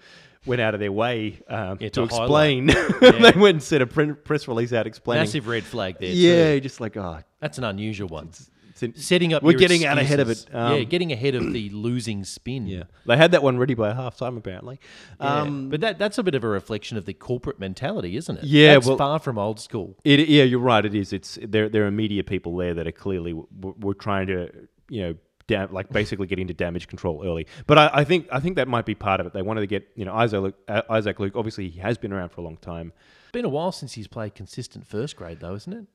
[0.45, 2.67] went out of their way um, Yeah, to, to explain,
[3.01, 5.21] they went and sent a pre- press release out explaining.
[5.21, 6.09] Massive red flag there.
[6.09, 6.61] yeah, too.
[6.61, 8.27] just like oh, That's an unusual one.
[8.27, 9.41] it's Setting up.
[9.41, 10.45] We're getting out ahead of it.
[10.53, 12.67] Um, yeah, getting ahead of the losing spin.
[12.67, 14.79] Yeah, they had that one ready by half time apparently.
[15.19, 15.41] Yeah.
[15.41, 18.43] Um, but that that's a bit of a reflection of the corporate mentality, isn't it?
[18.43, 19.97] Yeah, that's well- far from old school.
[20.03, 20.85] it, yeah, you're right.
[20.85, 21.13] It is.
[21.13, 21.69] It's there.
[21.69, 24.49] There are media people there that are clearly w- were trying to
[24.89, 25.15] you know.
[25.47, 28.87] Like basically get into damage control early, but I, I think I think that might
[28.87, 29.33] be part of it.
[29.33, 31.33] They wanted to get you know Isaac Luke, uh, Isaac Luke.
[31.35, 32.93] Obviously, he has been around for a long time.
[33.31, 35.85] Been a while since he's played consistent first grade, though, isn't it?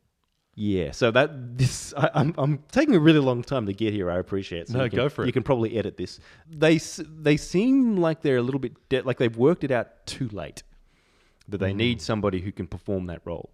[0.56, 4.10] Yeah, so that this I, I'm I'm taking a really long time to get here.
[4.10, 4.68] I appreciate.
[4.68, 5.26] So No, can, go for it.
[5.26, 6.20] You can probably edit this.
[6.50, 10.28] They they seem like they're a little bit de- like they've worked it out too
[10.32, 10.62] late
[11.48, 11.76] that they Mm.
[11.76, 13.50] need somebody who can perform that role.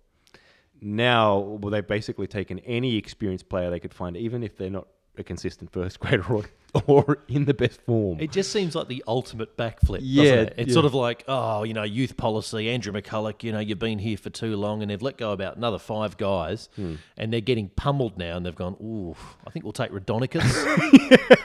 [0.80, 4.86] Now, well, they've basically taken any experienced player they could find, even if they're not
[5.16, 6.44] a consistent first grader or,
[6.86, 8.20] or in the best form.
[8.20, 10.00] It just seems like the ultimate backflip.
[10.02, 10.54] Yeah, doesn't it?
[10.58, 10.74] It's yeah.
[10.74, 14.16] sort of like, oh, you know, youth policy, Andrew McCullough, you know, you've been here
[14.16, 16.96] for too long and they've let go about another five guys Hmm.
[17.16, 19.14] and they're getting pummeled now and they've gone, ooh,
[19.46, 20.42] I think we'll take Raudonikis.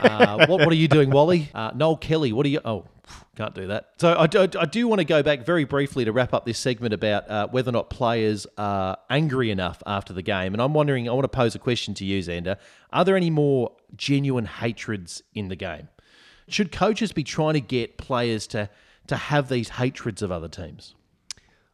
[0.00, 1.50] uh, what, what are you doing, Wally?
[1.54, 2.60] Uh, Noel Kelly, what are you?
[2.64, 2.86] Oh,
[3.36, 3.90] can't do that.
[3.98, 6.58] So I do, I do want to go back very briefly to wrap up this
[6.58, 10.52] segment about uh, whether or not players are angry enough after the game.
[10.52, 12.56] And I'm wondering, I want to pose a question to you, Xander.
[12.92, 15.88] Are there any more genuine hatreds in the game?
[16.48, 18.68] Should coaches be trying to get players to,
[19.06, 20.94] to have these hatreds of other teams?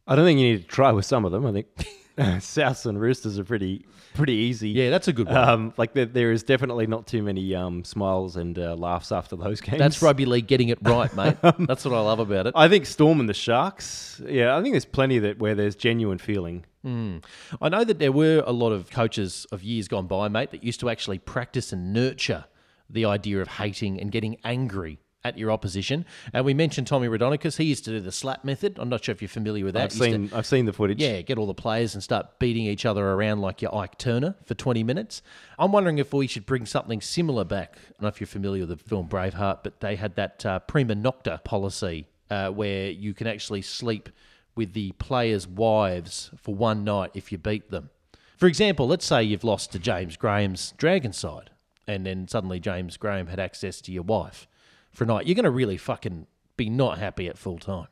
[0.07, 1.47] I don't think you need to try with some of them.
[1.47, 1.67] I think
[2.41, 4.71] Souths and Roosters are pretty pretty easy.
[4.71, 5.37] Yeah, that's a good one.
[5.37, 9.37] Um, like there, there is definitely not too many um, smiles and uh, laughs after
[9.37, 9.79] those games.
[9.79, 11.37] That's rugby league getting it right, mate.
[11.43, 12.55] That's what I love about it.
[12.57, 14.21] I think Storm and the Sharks.
[14.27, 16.65] Yeah, I think there's plenty that where there's genuine feeling.
[16.85, 20.65] I know that there were a lot of coaches of years gone by, mate, that
[20.65, 22.47] used to actually practice and nurture
[22.89, 26.05] the idea of hating and getting angry at your opposition.
[26.33, 27.57] And we mentioned Tommy Raudonikis.
[27.57, 28.79] He used to do the slap method.
[28.79, 29.93] I'm not sure if you're familiar with that.
[29.93, 31.01] I've used to- seen I've seen the footage.
[31.01, 34.37] yeah, get all the players and start beating each other around like your Ike Turner
[34.45, 35.23] for 20 minutes.
[35.59, 37.77] I'm wondering if we should bring something similar back.
[37.77, 40.59] I don't know if you're familiar with the film Braveheart, but they had that uh,
[40.61, 44.09] prima nocta policy uh, where you can actually sleep
[44.55, 47.91] with the players' wives for one night if you beat them.
[48.37, 51.51] For example, let's say you've lost to James Graham's Dragon side,
[51.89, 54.48] and then suddenly James Graham had access to your wife
[54.93, 55.27] for a night.
[55.27, 56.27] You're going to really fucking
[56.57, 57.89] be not happy at full time.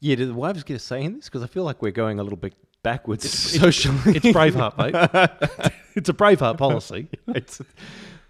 [0.00, 1.26] Yeah, do the wives get a say in this?
[1.26, 4.16] Because I feel like we're going a little bit backwards socially.
[4.16, 5.72] It's Braveheart, mate.
[5.94, 7.08] it's a Braveheart policy.
[7.28, 7.60] It's-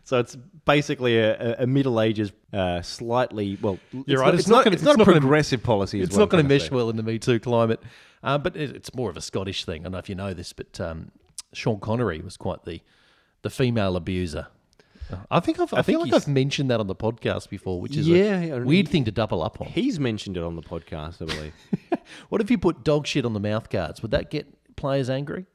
[0.03, 0.35] so it's
[0.65, 3.79] basically a, a- Middle Ages, uh, slightly well.
[3.93, 5.63] You're it's right, Not, it's it's, not gonna- it's it's not not a gonna- progressive
[5.63, 6.01] policy.
[6.01, 7.81] It's not going to mesh well in the Me Too climate,
[8.25, 9.83] uh, but it, it's more of a Scottish thing.
[9.83, 11.13] I don't know if you know this, but um,
[11.53, 12.81] Sean Connery was quite the
[13.43, 14.49] the female abuser.
[15.31, 17.81] I think I've, I, I feel think like I've mentioned that on the podcast before,
[17.81, 19.67] which is Yeah, a weird thing to double up on.
[19.69, 21.53] He's mentioned it on the podcast, I believe.
[22.29, 24.03] What if you put dog shit on the mouth guards?
[24.03, 24.47] Would that get
[24.77, 25.47] players angry?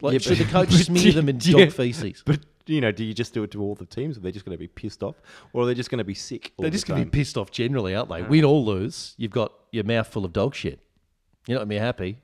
[0.00, 2.22] Like, Yeah, should but- the coach smear them in yeah, dog feces?
[2.24, 4.16] But you know, do you just do it to all the teams?
[4.16, 5.16] Are they just going to be pissed off,
[5.52, 6.52] or are they just going to be sick?
[6.58, 8.22] They're the just going to be pissed off generally, aren't they?
[8.22, 10.80] We'd all lose, you've got your mouth full of dog shit.
[11.46, 12.18] You're not going to be happy.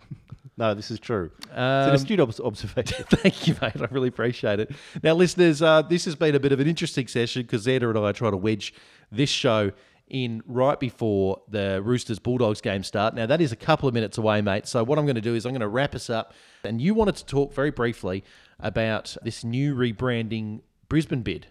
[0.61, 1.31] No, this is true.
[1.41, 1.57] it's Um,
[1.89, 3.05] an astute obs- observation.
[3.11, 3.73] Thank you, mate.
[3.81, 4.71] I really appreciate it.
[5.03, 7.99] Now, listeners, uh, this has been a bit of an interesting session because Xander and
[7.99, 8.75] I try to wedge
[9.11, 9.73] this show
[10.09, 13.15] in right before the Roosters Bulldogs game start.
[13.15, 14.67] Now, that is a couple of minutes away, mate.
[14.67, 16.35] So, what I'm going to do is I'm going to wrap us up.
[16.63, 18.23] And you wanted to talk very briefly
[18.59, 21.47] about this new rebranding Brisbane bid.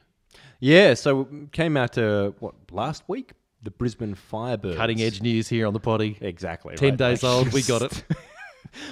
[0.60, 3.32] yeah, so it came out uh, what last week?
[3.64, 4.76] The Brisbane Firebirds.
[4.78, 6.18] Cutting edge news here on the potty.
[6.22, 6.76] Exactly.
[6.76, 7.53] 10 right, days like- old.
[7.53, 8.03] We got it.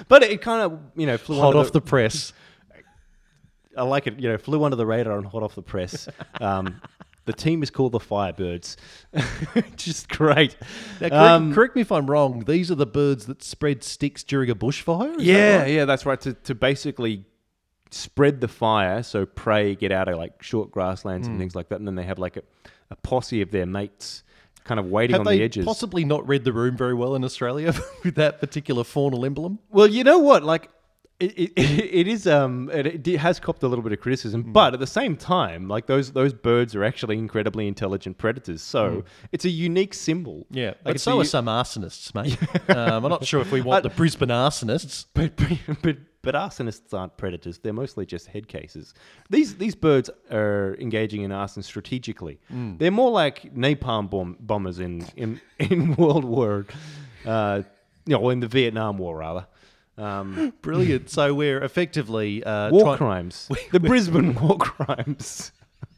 [0.08, 2.32] but it kind of you know flew Hot off the press.
[3.76, 4.18] I like it.
[4.18, 6.08] You know, flew under the radar and hot off the press.
[6.40, 6.80] Um,
[7.26, 8.76] the team is called the Firebirds.
[9.76, 10.56] Just great.
[11.00, 12.44] Now, correct, Um, correct me if I'm wrong.
[12.46, 15.10] These are the birds that spread sticks during a bushfire?
[15.10, 15.70] Is that yeah, right?
[15.70, 16.18] yeah, that's right.
[16.22, 17.26] To, to basically
[17.90, 21.32] spread the fire, so prey get out of like short grasslands Hmm.
[21.34, 22.42] and things like that, and then they have like a,
[22.90, 24.22] a posse of their mates
[24.68, 25.64] kind of waiting Have on they the edges.
[25.64, 29.58] possibly not read the room very well in Australia with that particular faunal emblem?
[29.70, 30.44] Well, you know what?
[30.44, 30.68] Like,
[31.20, 34.52] it, it, it is um it, it has copped a little bit of criticism, Hmm.
[34.52, 38.62] but at the same time, like those those birds are actually incredibly intelligent predators.
[38.62, 39.02] So
[39.32, 40.46] it's a unique symbol.
[40.50, 42.38] Yeah, like but so a, are some arsonists, mate.
[42.76, 45.06] um, I'm not sure if we want the Brisbane arsonists.
[45.12, 45.96] But, but but
[46.28, 47.56] but arsonists aren't predators.
[47.56, 48.92] They're mostly just head cases.
[49.30, 52.38] These these birds are engaging in arson strategically.
[52.48, 52.76] Hmm.
[52.76, 56.66] They're more like napalm bomb, bombers in in in World War,
[57.24, 57.62] uh,
[58.04, 59.46] you know, in the Vietnam War rather.
[59.96, 61.08] Um, Brilliant.
[61.08, 63.48] So we're effectively uh, war try- crimes.
[63.72, 65.52] the Brisbane war crimes.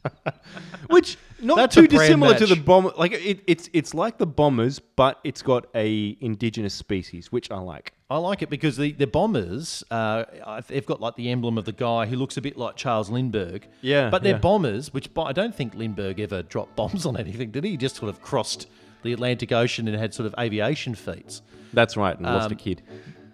[0.89, 2.65] Which not That's too dissimilar to the match.
[2.65, 2.91] bomb.
[2.97, 7.59] Like it, it's it's like the bombers, but it's got a indigenous species, which I
[7.59, 7.91] like.
[8.11, 10.25] I like it because the, the bombers, uh,
[10.67, 13.65] they've got like the emblem of the guy who looks a bit like Charles Lindbergh.
[13.81, 14.39] Yeah, But they're yeah.
[14.39, 17.71] bombers, which I don't think Lindbergh ever dropped bombs on anything, did he?
[17.71, 18.67] He just sort of crossed
[19.03, 21.41] the Atlantic Ocean and had sort of aviation feats.
[21.73, 22.81] That's right, and lost a Um, kid.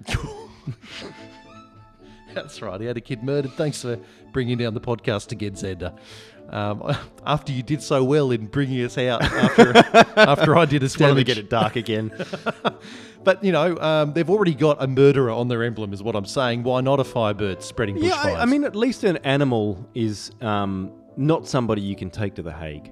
[2.33, 2.79] That's right.
[2.79, 3.53] He had a kid murdered.
[3.53, 3.97] Thanks for
[4.31, 5.97] bringing down the podcast again, Xander.
[6.49, 6.95] Um,
[7.25, 9.77] after you did so well in bringing us out after
[10.17, 12.11] after I did a Wanted to get it dark again.
[13.23, 16.23] But you know, um, they've already got a murderer on their emblem, is what I'm
[16.23, 16.63] saying.
[16.63, 18.35] Why not a firebird spreading yeah, bushfires?
[18.37, 22.41] I, I mean, at least an animal is um, not somebody you can take to
[22.41, 22.89] the Hague.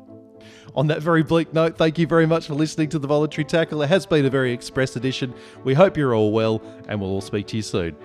[0.75, 3.81] On that very bleak note, thank you very much for listening to the Voluntary Tackle.
[3.81, 5.33] It has been a very express edition.
[5.63, 7.95] We hope you're all well, and we'll all speak to you soon.